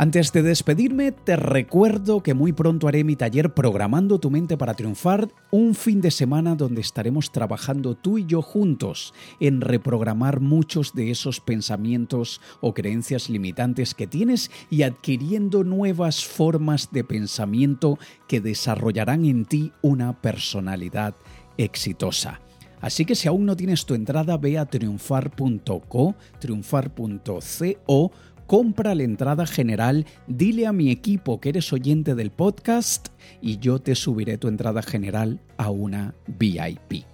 Antes 0.00 0.32
de 0.32 0.42
despedirme, 0.42 1.12
te 1.12 1.36
recuerdo 1.36 2.22
que 2.22 2.32
muy 2.32 2.54
pronto 2.54 2.88
haré 2.88 3.04
mi 3.04 3.16
taller 3.16 3.52
Programando 3.52 4.18
tu 4.18 4.30
mente 4.30 4.56
para 4.56 4.72
triunfar, 4.72 5.28
un 5.50 5.74
fin 5.74 6.00
de 6.00 6.10
semana 6.10 6.54
donde 6.54 6.80
estaremos 6.80 7.32
trabajando 7.32 7.94
tú 7.96 8.16
y 8.16 8.24
yo 8.24 8.40
juntos 8.40 9.12
en 9.40 9.60
reprogramar 9.60 10.40
muchos 10.40 10.94
de 10.94 11.10
esos 11.10 11.40
pensamientos 11.40 12.40
o 12.62 12.72
creencias 12.72 13.28
limitantes 13.28 13.92
que 13.92 14.06
tienes 14.06 14.50
y 14.70 14.84
adquiriendo 14.84 15.64
nuevas 15.64 16.24
formas 16.24 16.90
de 16.92 17.04
pensamiento 17.04 17.98
que 18.26 18.40
desarrollarán 18.40 19.26
en 19.26 19.44
ti 19.44 19.70
una 19.82 20.18
personalidad 20.18 21.14
exitosa. 21.58 22.40
Así 22.80 23.04
que 23.04 23.14
si 23.14 23.28
aún 23.28 23.44
no 23.44 23.56
tienes 23.56 23.84
tu 23.84 23.94
entrada, 23.94 24.38
ve 24.38 24.56
a 24.56 24.64
triunfar.co, 24.64 26.14
triunfar.co 26.38 28.12
compra 28.50 28.96
la 28.96 29.04
entrada 29.04 29.46
general, 29.46 30.06
dile 30.26 30.66
a 30.66 30.72
mi 30.72 30.90
equipo 30.90 31.40
que 31.40 31.50
eres 31.50 31.72
oyente 31.72 32.16
del 32.16 32.32
podcast 32.32 33.06
y 33.40 33.58
yo 33.58 33.78
te 33.78 33.94
subiré 33.94 34.38
tu 34.38 34.48
entrada 34.48 34.82
general 34.82 35.40
a 35.56 35.70
una 35.70 36.16
VIP. 36.26 37.04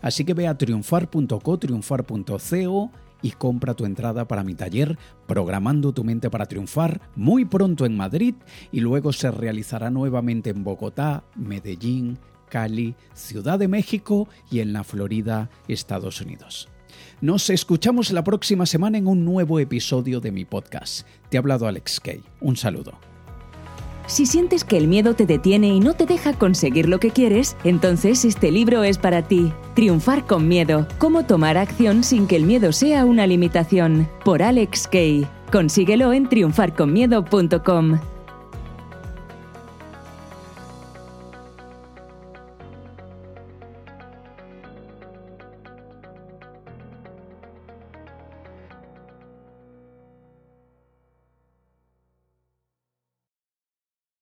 Así 0.00 0.24
que 0.24 0.32
ve 0.32 0.46
a 0.46 0.56
triunfar.co, 0.56 1.58
triunfar.co 1.58 2.92
y 3.20 3.30
compra 3.32 3.74
tu 3.74 3.84
entrada 3.84 4.28
para 4.28 4.44
mi 4.44 4.54
taller 4.54 4.96
Programando 5.26 5.92
tu 5.92 6.04
mente 6.04 6.30
para 6.30 6.46
triunfar 6.46 7.00
muy 7.16 7.44
pronto 7.44 7.84
en 7.84 7.96
Madrid 7.96 8.36
y 8.70 8.78
luego 8.78 9.12
se 9.12 9.32
realizará 9.32 9.90
nuevamente 9.90 10.50
en 10.50 10.62
Bogotá, 10.62 11.24
Medellín, 11.34 12.16
Cali, 12.48 12.94
Ciudad 13.12 13.58
de 13.58 13.66
México 13.66 14.28
y 14.52 14.60
en 14.60 14.72
la 14.72 14.84
Florida, 14.84 15.50
Estados 15.66 16.20
Unidos. 16.20 16.68
Nos 17.20 17.50
escuchamos 17.50 18.10
la 18.10 18.24
próxima 18.24 18.66
semana 18.66 18.98
en 18.98 19.06
un 19.06 19.24
nuevo 19.24 19.58
episodio 19.58 20.20
de 20.20 20.32
mi 20.32 20.44
podcast. 20.44 21.06
Te 21.28 21.36
ha 21.36 21.40
hablado 21.40 21.66
Alex 21.66 22.00
Kay. 22.00 22.22
Un 22.40 22.56
saludo. 22.56 22.98
Si 24.06 24.24
sientes 24.24 24.62
que 24.62 24.76
el 24.76 24.86
miedo 24.86 25.14
te 25.14 25.26
detiene 25.26 25.68
y 25.68 25.80
no 25.80 25.94
te 25.94 26.06
deja 26.06 26.32
conseguir 26.32 26.88
lo 26.88 27.00
que 27.00 27.10
quieres, 27.10 27.56
entonces 27.64 28.24
este 28.24 28.52
libro 28.52 28.84
es 28.84 28.98
para 28.98 29.22
ti. 29.22 29.52
Triunfar 29.74 30.26
con 30.26 30.46
miedo. 30.46 30.86
Cómo 30.98 31.24
tomar 31.24 31.58
acción 31.58 32.04
sin 32.04 32.28
que 32.28 32.36
el 32.36 32.44
miedo 32.44 32.72
sea 32.72 33.04
una 33.04 33.26
limitación. 33.26 34.08
Por 34.24 34.42
Alex 34.42 34.86
Kay. 34.86 35.26
Consíguelo 35.50 36.12
en 36.12 36.28
triunfarconmiedo.com. 36.28 37.98